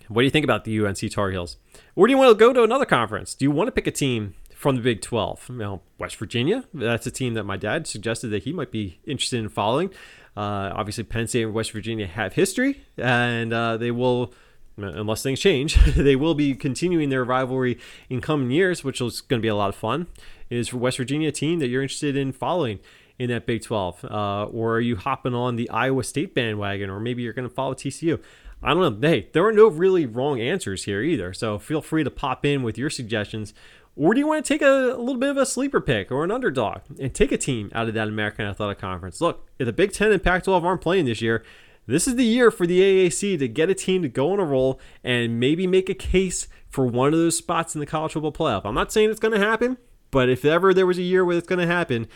what 0.09 0.21
do 0.21 0.25
you 0.25 0.31
think 0.31 0.43
about 0.43 0.65
the 0.65 0.85
UNC 0.85 1.09
Tar 1.11 1.31
Heels? 1.31 1.57
Or 1.95 2.05
do 2.05 2.11
you 2.11 2.17
want 2.17 2.31
to 2.31 2.35
go 2.35 2.53
to 2.53 2.63
another 2.63 2.85
conference? 2.85 3.33
Do 3.33 3.45
you 3.45 3.51
want 3.51 3.67
to 3.67 3.71
pick 3.71 3.87
a 3.87 3.91
team 3.91 4.35
from 4.65 4.77
the 4.77 4.81
Big 4.81 4.99
12. 4.99 5.49
You 5.49 5.55
know, 5.57 5.81
West 5.99 6.15
Virginia, 6.15 6.63
that's 6.73 7.05
a 7.05 7.11
team 7.11 7.35
that 7.35 7.43
my 7.43 7.55
dad 7.55 7.85
suggested 7.85 8.29
that 8.29 8.45
he 8.45 8.51
might 8.51 8.71
be 8.71 8.97
interested 9.05 9.37
in 9.37 9.47
following. 9.47 9.91
Uh, 10.35 10.73
obviously, 10.73 11.03
Penn 11.03 11.27
State 11.27 11.43
and 11.43 11.53
West 11.53 11.69
Virginia 11.69 12.07
have 12.07 12.33
history, 12.33 12.83
and 12.97 13.53
uh, 13.53 13.77
they 13.77 13.91
will, 13.91 14.33
unless 14.75 15.21
things 15.21 15.39
change, 15.39 15.75
they 15.95 16.15
will 16.15 16.33
be 16.33 16.55
continuing 16.55 17.09
their 17.09 17.23
rivalry 17.23 17.77
in 18.09 18.21
coming 18.21 18.49
years, 18.49 18.83
which 18.83 19.01
is 19.01 19.21
going 19.21 19.39
to 19.39 19.41
be 19.43 19.49
a 19.49 19.55
lot 19.55 19.69
of 19.69 19.75
fun. 19.75 20.07
Is 20.49 20.73
West 20.73 20.97
Virginia 20.97 21.29
a 21.29 21.31
team 21.31 21.59
that 21.59 21.67
you're 21.67 21.83
interested 21.83 22.17
in 22.17 22.31
following 22.31 22.79
in 23.19 23.29
that 23.29 23.45
Big 23.45 23.61
12? 23.61 24.03
Uh, 24.05 24.45
or 24.45 24.77
are 24.77 24.81
you 24.81 24.95
hopping 24.95 25.35
on 25.35 25.57
the 25.57 25.69
Iowa 25.69 26.03
State 26.03 26.33
bandwagon, 26.33 26.89
or 26.89 26.99
maybe 26.99 27.21
you're 27.21 27.33
going 27.33 27.47
to 27.47 27.53
follow 27.53 27.75
TCU? 27.75 28.19
I 28.63 28.73
don't 28.73 28.99
know. 28.99 29.07
Hey, 29.07 29.29
there 29.33 29.45
are 29.45 29.51
no 29.51 29.67
really 29.67 30.07
wrong 30.07 30.41
answers 30.41 30.85
here 30.85 31.03
either. 31.03 31.33
So 31.33 31.59
feel 31.59 31.83
free 31.83 32.03
to 32.03 32.09
pop 32.09 32.43
in 32.43 32.63
with 32.63 32.79
your 32.79 32.89
suggestions 32.89 33.53
or 33.95 34.13
do 34.13 34.19
you 34.19 34.27
want 34.27 34.43
to 34.43 34.53
take 34.53 34.61
a, 34.61 34.93
a, 34.93 34.97
little 34.97 35.19
bit 35.19 35.29
of 35.29 35.37
a 35.37 35.45
sleeper 35.45 35.79
pick 35.79 36.11
or 36.11 36.23
an 36.23 36.31
underdog 36.31 36.81
and 36.99 37.13
take 37.13 37.31
a 37.31 37.37
team 37.37 37.71
out 37.73 37.87
of 37.87 37.93
that 37.93 38.07
American 38.07 38.45
Athletic 38.45 38.79
Conference? 38.79 39.21
Look, 39.21 39.47
if 39.57 39.65
the 39.65 39.73
Big 39.73 39.93
Ten 39.93 40.11
and 40.11 40.21
Pac 40.21 40.43
12 40.43 40.65
aren't 40.65 40.81
playing 40.81 41.05
this 41.05 41.21
year, 41.21 41.43
this 41.87 42.07
is 42.07 42.15
the 42.15 42.25
year 42.25 42.51
for 42.51 42.65
the 42.65 42.81
AAC 42.81 43.39
to 43.39 43.47
get 43.47 43.69
a 43.69 43.75
team 43.75 44.01
to 44.01 44.09
go 44.09 44.33
on 44.33 44.39
a 44.39 44.45
roll 44.45 44.79
and 45.03 45.39
maybe 45.39 45.67
make 45.67 45.89
a 45.89 45.93
case 45.93 46.47
for 46.67 46.85
one 46.85 47.13
of 47.13 47.19
those 47.19 47.37
spots 47.37 47.75
in 47.75 47.79
the 47.79 47.85
college 47.85 48.13
football 48.13 48.31
playoff. 48.31 48.65
I'm 48.65 48.73
not 48.73 48.91
saying 48.91 49.11
it's 49.11 49.19
going 49.19 49.39
to 49.39 49.45
happen, 49.45 49.77
but 50.11 50.27
if 50.27 50.43
ever 50.43 50.73
there 50.73 50.87
was 50.87 50.97
a 50.97 51.03
year 51.03 51.23
where 51.23 51.37
it's 51.37 51.47
going 51.47 51.59
to 51.59 51.67
happen, 51.67 52.07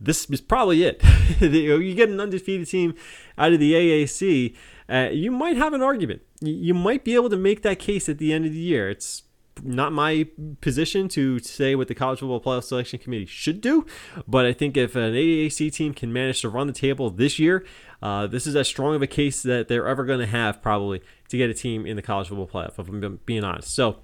this 0.00 0.28
is 0.30 0.40
probably 0.40 0.82
it. 0.82 1.02
you 1.40 1.94
get 1.94 2.08
an 2.08 2.18
undefeated 2.18 2.68
team 2.68 2.94
out 3.36 3.52
of 3.52 3.60
the 3.60 3.74
AAC, 3.74 4.56
uh, 4.88 5.10
you 5.12 5.30
might 5.30 5.56
have 5.56 5.74
an 5.74 5.82
argument. 5.82 6.22
You 6.40 6.74
might 6.74 7.04
be 7.04 7.14
able 7.14 7.30
to 7.30 7.36
make 7.36 7.62
that 7.62 7.78
case 7.78 8.08
at 8.08 8.18
the 8.18 8.32
end 8.32 8.46
of 8.46 8.52
the 8.52 8.58
year. 8.58 8.88
It's 8.88 9.22
not 9.62 9.92
my 9.92 10.26
position 10.60 11.08
to 11.10 11.38
say 11.38 11.74
what 11.74 11.88
the 11.88 11.94
college 11.94 12.20
football 12.20 12.40
playoff 12.40 12.64
selection 12.64 12.98
committee 12.98 13.26
should 13.26 13.60
do, 13.60 13.86
but 14.26 14.46
I 14.46 14.52
think 14.52 14.76
if 14.76 14.96
an 14.96 15.14
AAC 15.14 15.72
team 15.72 15.94
can 15.94 16.12
manage 16.12 16.40
to 16.42 16.48
run 16.48 16.66
the 16.66 16.72
table 16.72 17.10
this 17.10 17.38
year, 17.38 17.64
uh, 18.02 18.26
this 18.26 18.46
is 18.46 18.56
as 18.56 18.68
strong 18.68 18.94
of 18.94 19.02
a 19.02 19.06
case 19.06 19.42
that 19.42 19.68
they're 19.68 19.86
ever 19.86 20.04
going 20.04 20.20
to 20.20 20.26
have 20.26 20.62
probably 20.62 21.02
to 21.28 21.36
get 21.36 21.50
a 21.50 21.54
team 21.54 21.86
in 21.86 21.96
the 21.96 22.02
college 22.02 22.28
football 22.28 22.48
playoff. 22.48 22.78
If 22.78 22.88
I'm 22.88 23.20
being 23.26 23.44
honest, 23.44 23.74
so 23.74 23.98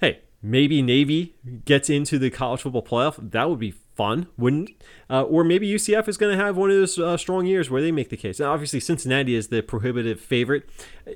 hey, 0.00 0.20
maybe 0.42 0.82
Navy 0.82 1.34
gets 1.64 1.90
into 1.90 2.18
the 2.18 2.30
college 2.30 2.62
football 2.62 2.82
playoff. 2.82 3.30
That 3.30 3.48
would 3.48 3.58
be 3.58 3.74
fun, 3.98 4.28
wouldn't? 4.36 4.70
Uh, 5.10 5.22
or 5.22 5.42
maybe 5.42 5.68
UCF 5.68 6.06
is 6.06 6.16
going 6.16 6.36
to 6.36 6.42
have 6.42 6.56
one 6.56 6.70
of 6.70 6.76
those 6.76 6.98
uh, 6.98 7.16
strong 7.16 7.46
years 7.46 7.68
where 7.68 7.82
they 7.82 7.90
make 7.90 8.10
the 8.10 8.16
case. 8.16 8.38
Now, 8.38 8.52
obviously, 8.52 8.78
Cincinnati 8.78 9.34
is 9.34 9.48
the 9.48 9.60
prohibitive 9.60 10.20
favorite 10.20 10.70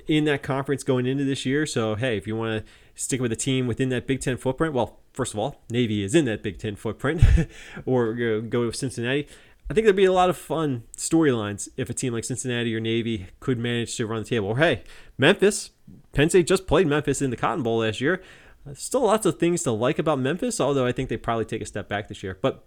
in 0.05 0.25
that 0.25 0.43
conference 0.43 0.83
going 0.83 1.05
into 1.05 1.23
this 1.23 1.45
year. 1.45 1.65
So, 1.65 1.95
hey, 1.95 2.17
if 2.17 2.27
you 2.27 2.35
want 2.35 2.65
to 2.65 2.71
stick 2.95 3.21
with 3.21 3.31
a 3.31 3.35
team 3.35 3.67
within 3.67 3.89
that 3.89 4.07
Big 4.07 4.21
Ten 4.21 4.37
footprint, 4.37 4.73
well, 4.73 4.99
first 5.13 5.33
of 5.33 5.39
all, 5.39 5.61
Navy 5.69 6.03
is 6.03 6.15
in 6.15 6.25
that 6.25 6.43
Big 6.43 6.57
Ten 6.59 6.75
footprint, 6.75 7.21
or 7.85 8.13
go 8.13 8.69
to 8.69 8.77
Cincinnati. 8.77 9.27
I 9.69 9.73
think 9.73 9.85
there'd 9.85 9.95
be 9.95 10.05
a 10.05 10.11
lot 10.11 10.29
of 10.29 10.37
fun 10.37 10.83
storylines 10.97 11.69
if 11.77 11.89
a 11.89 11.93
team 11.93 12.13
like 12.13 12.25
Cincinnati 12.25 12.75
or 12.75 12.79
Navy 12.79 13.27
could 13.39 13.57
manage 13.57 13.95
to 13.95 14.05
run 14.05 14.23
the 14.23 14.29
table. 14.29 14.49
Or 14.49 14.57
hey, 14.57 14.83
Memphis, 15.17 15.71
Penn 16.11 16.29
State 16.29 16.47
just 16.47 16.67
played 16.67 16.85
Memphis 16.85 17.21
in 17.21 17.29
the 17.29 17.37
Cotton 17.37 17.63
Bowl 17.63 17.79
last 17.79 18.01
year. 18.01 18.21
Still 18.73 19.01
lots 19.01 19.25
of 19.25 19.39
things 19.39 19.63
to 19.63 19.71
like 19.71 19.99
about 19.99 20.19
Memphis, 20.19 20.59
although 20.61 20.85
I 20.85 20.91
think 20.91 21.09
they 21.09 21.17
probably 21.17 21.45
take 21.45 21.61
a 21.61 21.65
step 21.65 21.87
back 21.87 22.07
this 22.07 22.23
year. 22.23 22.37
But 22.41 22.63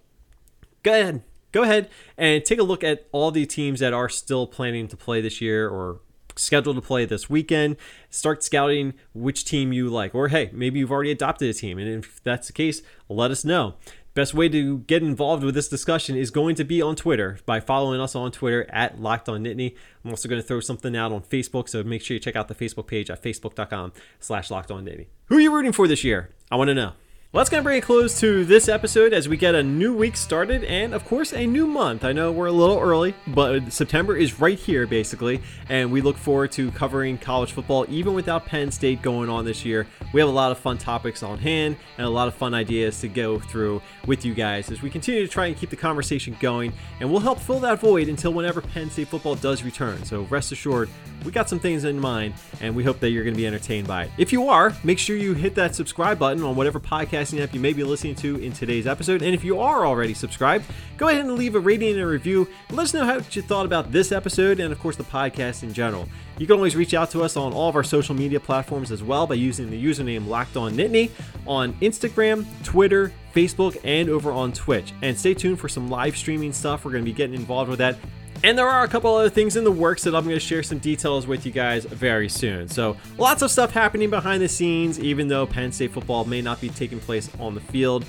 go 0.83 0.93
ahead, 0.93 1.23
go 1.53 1.63
ahead 1.63 1.89
and 2.17 2.45
take 2.45 2.59
a 2.59 2.63
look 2.63 2.85
at 2.85 3.07
all 3.13 3.31
the 3.31 3.47
teams 3.47 3.81
that 3.81 3.93
are 3.93 4.09
still 4.09 4.47
planning 4.47 4.89
to 4.89 4.97
play 4.97 5.21
this 5.21 5.41
year 5.41 5.69
or 5.69 6.01
scheduled 6.37 6.77
to 6.77 6.83
play 6.83 7.05
this 7.05 7.29
weekend. 7.29 7.77
Start 8.11 8.43
scouting 8.43 8.95
which 9.15 9.45
team 9.45 9.73
you 9.73 9.89
like. 9.89 10.15
Or 10.15 10.29
hey, 10.29 10.51
maybe 10.53 10.79
you've 10.79 10.93
already 10.93 11.11
adopted 11.11 11.51
a 11.51 11.55
team. 11.55 11.79
And 11.79 12.05
if 12.05 12.23
that's 12.23 12.47
the 12.47 12.53
case, 12.53 12.83
let 13.09 13.31
us 13.31 13.45
know. 13.45 13.75
Best 14.15 14.33
way 14.33 14.49
to 14.49 14.79
get 14.79 15.03
involved 15.03 15.45
with 15.45 15.55
this 15.55 15.69
discussion 15.69 16.17
is 16.17 16.31
going 16.31 16.55
to 16.55 16.65
be 16.65 16.81
on 16.81 16.97
Twitter 16.97 17.39
by 17.45 17.61
following 17.61 18.01
us 18.01 18.15
on 18.15 18.33
Twitter 18.33 18.67
at 18.71 18.99
Locked 18.99 19.29
On 19.29 19.45
Nittany. 19.45 19.77
I'm 20.03 20.11
also 20.11 20.27
going 20.27 20.41
to 20.41 20.47
throw 20.47 20.61
something 20.61 20.97
out 20.97 21.13
on 21.13 21.21
Facebook, 21.21 21.69
so 21.69 21.83
make 21.83 22.01
sure 22.01 22.15
you 22.15 22.21
check 22.21 22.35
out 22.35 22.49
the 22.49 22.55
Facebook 22.55 22.87
page 22.87 23.11
at 23.11 23.23
facebook.com 23.23 23.93
slash 24.19 24.51
Locked 24.51 24.71
On 24.71 24.83
Nittany. 24.87 25.09
Who 25.27 25.37
are 25.37 25.41
you 25.41 25.55
rooting 25.55 25.73
for 25.73 25.87
this 25.87 26.03
year? 26.03 26.31
I 26.51 26.57
want 26.57 26.69
to 26.69 26.75
know. 26.75 26.93
Well, 27.33 27.41
that's 27.41 27.51
going 27.51 27.61
to 27.61 27.65
bring 27.65 27.79
a 27.79 27.83
close 27.83 28.21
to 28.21 28.45
this 28.45 28.69
episode 28.69 29.13
as 29.13 29.29
we 29.29 29.37
get 29.37 29.57
a 29.57 29.63
new 29.63 29.93
week 29.95 30.17
started 30.17 30.63
and, 30.63 30.95
of 30.95 31.05
course, 31.05 31.35
a 31.35 31.45
new 31.45 31.67
month. 31.67 32.05
I 32.05 32.13
know 32.13 32.31
we're 32.31 32.47
a 32.47 32.53
little 32.53 32.79
early, 32.79 33.15
but 33.27 33.73
September 33.73 34.17
is 34.17 34.41
right 34.41 34.57
here, 34.57 34.87
basically, 34.87 35.43
and 35.69 35.91
we 35.91 36.01
look 36.01 36.17
forward 36.17 36.53
to 36.53 36.71
covering 36.71 37.19
college 37.19 37.51
football 37.51 37.85
even 37.89 38.15
without 38.15 38.47
Penn 38.47 38.71
State 38.71 39.03
going 39.03 39.29
on 39.29 39.45
this 39.45 39.65
year. 39.65 39.89
We 40.13 40.21
have 40.21 40.31
a 40.31 40.33
lot 40.33 40.53
of 40.53 40.59
fun 40.59 40.79
topics 40.79 41.25
on 41.25 41.39
hand 41.39 41.77
and 41.99 42.07
a 42.07 42.11
lot 42.11 42.29
of 42.29 42.35
fun 42.35 42.55
ideas 42.55 43.01
to 43.01 43.09
go 43.09 43.41
through 43.41 43.83
with 44.07 44.25
you 44.25 44.33
guys 44.33 44.71
as 44.71 44.81
we 44.81 44.89
continue 44.89 45.27
to 45.27 45.29
try 45.29 45.47
and 45.47 45.57
keep 45.57 45.71
the 45.71 45.77
conversation 45.77 46.37
going, 46.39 46.73
and 47.01 47.11
we'll 47.11 47.21
help 47.21 47.41
fill 47.41 47.59
that 47.59 47.81
void 47.81 48.09
until 48.09 48.33
whenever 48.33 48.61
Penn 48.63 48.89
State 48.89 49.09
football 49.09 49.35
does 49.35 49.65
return. 49.65 50.03
So 50.05 50.23
rest 50.31 50.53
assured, 50.53 50.89
we 51.25 51.33
got 51.33 51.51
some 51.51 51.59
things 51.59 51.85
in 51.85 51.99
mind, 51.99 52.35
and 52.61 52.75
we 52.75 52.85
hope 52.85 53.01
that 53.01 53.11
you're 53.11 53.25
going 53.25 53.35
to 53.35 53.39
be 53.41 53.49
entertained 53.49 53.89
by 53.89 54.05
it. 54.05 54.13
If 54.17 54.33
you 54.33 54.49
are, 54.49 54.73
make 54.85 55.01
sure 55.01 55.17
you 55.17 55.35
hit 55.35 55.57
that 55.57 55.75
subscribe 55.75 56.21
button 56.21 56.45
on 56.45 56.55
whatever 56.55 56.79
podcast 56.79 57.16
podcasting 57.17 57.43
app 57.43 57.55
you 57.55 57.61
may 57.61 57.73
be 57.73 57.83
listening 57.83 58.15
to 58.15 58.37
in 58.37 58.53
today's 58.53 58.87
episode. 58.87 59.23
And 59.23 59.35
if 59.35 59.43
you 59.43 59.59
are 59.61 59.87
already 59.87 60.13
subscribed, 60.13 60.67
go 60.97 61.09
ahead 61.09 61.25
and 61.25 61.35
leave 61.35 61.55
a 61.55 61.61
rating 61.61 61.93
and 61.93 62.01
a 62.01 62.07
review. 62.07 62.49
Let 62.71 62.85
us 62.85 62.95
know 62.95 63.05
how 63.05 63.15
you 63.15 63.43
thought 63.43 63.65
about 63.65 63.91
this 63.91 64.13
episode 64.13 64.61
and, 64.61 64.71
of 64.73 64.79
course, 64.79 64.97
the 64.97 65.05
podcast 65.05 65.63
in 65.63 65.73
general. 65.73 66.09
You 66.39 66.47
can 66.47 66.57
always 66.57 66.77
reach 66.77 66.93
out 66.93 67.11
to 67.13 67.23
us 67.23 67.37
on 67.37 67.53
all 67.53 67.71
of 67.71 67.77
our 67.77 67.85
social 67.85 68.15
media 68.15 68.39
platforms 68.39 68.93
as 68.93 69.03
well 69.03 69.27
by 69.27 69.35
using 69.37 69.71
the 69.71 69.83
username 69.83 70.27
Locked 70.27 70.57
On 70.57 70.73
Nittany 70.73 71.11
on 71.47 71.73
Instagram, 71.75 72.45
Twitter, 72.63 73.13
Facebook, 73.35 73.79
and 73.85 74.11
over 74.11 74.31
on 74.31 74.53
Twitch. 74.53 74.93
And 75.01 75.19
stay 75.19 75.33
tuned 75.33 75.59
for 75.59 75.69
some 75.69 75.89
live 75.89 76.17
streaming 76.17 76.53
stuff. 76.53 76.85
We're 76.85 76.93
going 76.93 77.05
to 77.05 77.11
be 77.11 77.17
getting 77.17 77.35
involved 77.35 77.71
with 77.71 77.79
that. 77.79 77.97
And 78.45 78.57
there 78.57 78.69
are 78.69 78.85
a 78.85 78.89
couple 78.89 79.15
other 79.15 79.31
things 79.31 79.57
in 79.57 79.65
the 79.65 79.73
works 79.73 80.05
that 80.05 80.15
I'm 80.15 80.25
going 80.25 80.37
to 80.37 80.41
share 80.41 80.63
some 80.63 80.79
details 80.79 81.27
with 81.27 81.47
you 81.47 81.53
guys 81.53 81.85
very 81.85 82.29
soon. 82.29 82.69
So, 82.69 82.97
lots 83.19 83.43
of 83.43 83.51
stuff 83.51 83.73
happening 83.73 84.11
behind 84.11 84.43
the 84.43 84.49
scenes, 84.49 85.01
even 85.01 85.29
though 85.29 85.47
Penn 85.47 85.73
State 85.73 85.93
football 85.93 86.25
may 86.25 86.43
not 86.43 86.61
be 86.61 86.69
taking 86.69 87.01
place 87.01 87.31
on 87.41 87.55
the 87.55 87.61
field. 87.61 88.05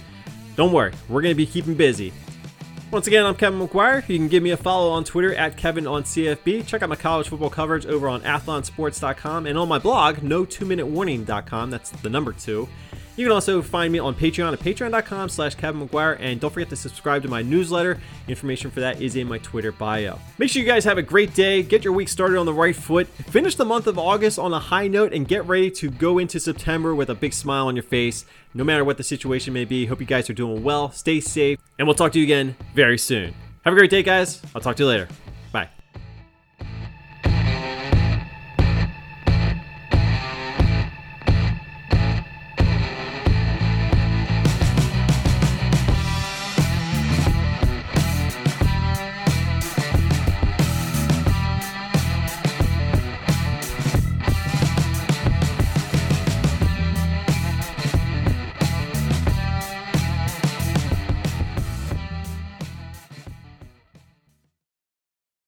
Don't 0.55 0.71
worry, 0.71 0.91
we're 1.07 1.21
going 1.21 1.33
to 1.33 1.37
be 1.37 1.45
keeping 1.45 1.75
busy. 1.75 2.13
Once 2.89 3.05
again, 3.05 3.25
I'm 3.25 3.35
Kevin 3.35 3.59
McGuire. 3.59 4.07
You 4.07 4.17
can 4.17 4.29
give 4.29 4.41
me 4.41 4.51
a 4.51 4.57
follow 4.57 4.89
on 4.91 5.03
Twitter 5.03 5.35
at 5.35 5.57
Kevin 5.57 5.85
on 5.85 6.03
CFB. 6.03 6.65
Check 6.65 6.81
out 6.81 6.87
my 6.87 6.95
college 6.95 7.27
football 7.27 7.49
coverage 7.49 7.85
over 7.85 8.07
on 8.07 8.21
athlonsports.com 8.21 9.45
and 9.45 9.57
on 9.57 9.67
my 9.67 9.77
blog, 9.77 10.17
no2minutewarning.com. 10.17 11.69
That's 11.69 11.89
the 11.89 12.09
number 12.09 12.31
two. 12.31 12.69
You 13.17 13.25
can 13.25 13.31
also 13.31 13.63
find 13.63 13.91
me 13.91 13.97
on 13.97 14.13
Patreon 14.13 14.53
at 14.53 14.59
patreon.com 14.59 15.29
slash 15.29 15.55
Kevin 15.55 15.87
McGuire, 15.87 16.17
and 16.19 16.39
don't 16.39 16.53
forget 16.53 16.69
to 16.69 16.75
subscribe 16.75 17.23
to 17.23 17.27
my 17.27 17.41
newsletter. 17.41 17.99
Information 18.27 18.69
for 18.69 18.79
that 18.79 19.01
is 19.01 19.15
in 19.15 19.27
my 19.27 19.39
Twitter 19.39 19.71
bio. 19.71 20.19
Make 20.37 20.51
sure 20.51 20.61
you 20.61 20.67
guys 20.67 20.85
have 20.85 20.99
a 20.99 21.01
great 21.01 21.33
day, 21.33 21.63
get 21.63 21.83
your 21.83 21.93
week 21.93 22.09
started 22.09 22.37
on 22.37 22.45
the 22.45 22.53
right 22.53 22.75
foot, 22.75 23.07
finish 23.07 23.55
the 23.55 23.65
month 23.65 23.87
of 23.87 23.97
August 23.97 24.37
on 24.37 24.53
a 24.53 24.59
high 24.59 24.87
note, 24.87 25.13
and 25.13 25.27
get 25.27 25.45
ready 25.47 25.71
to 25.71 25.89
go 25.89 26.19
into 26.19 26.39
September 26.39 26.93
with 26.93 27.09
a 27.09 27.15
big 27.15 27.33
smile 27.33 27.65
on 27.65 27.75
your 27.75 27.83
face, 27.83 28.23
no 28.53 28.63
matter 28.63 28.85
what 28.85 28.97
the 28.97 29.03
situation 29.03 29.51
may 29.51 29.65
be. 29.65 29.87
Hope 29.87 29.99
you 29.99 30.05
guys 30.05 30.29
are 30.29 30.33
doing 30.33 30.63
well, 30.63 30.91
stay 30.91 31.19
safe, 31.19 31.57
and 31.79 31.87
we'll 31.87 31.95
talk 31.95 32.11
to 32.11 32.19
you 32.19 32.23
again 32.23 32.55
very 32.75 32.99
soon. 32.99 33.33
Have 33.65 33.73
a 33.73 33.77
great 33.77 33.89
day, 33.89 34.03
guys. 34.03 34.41
I'll 34.53 34.61
talk 34.61 34.75
to 34.75 34.83
you 34.83 34.89
later. 34.89 35.07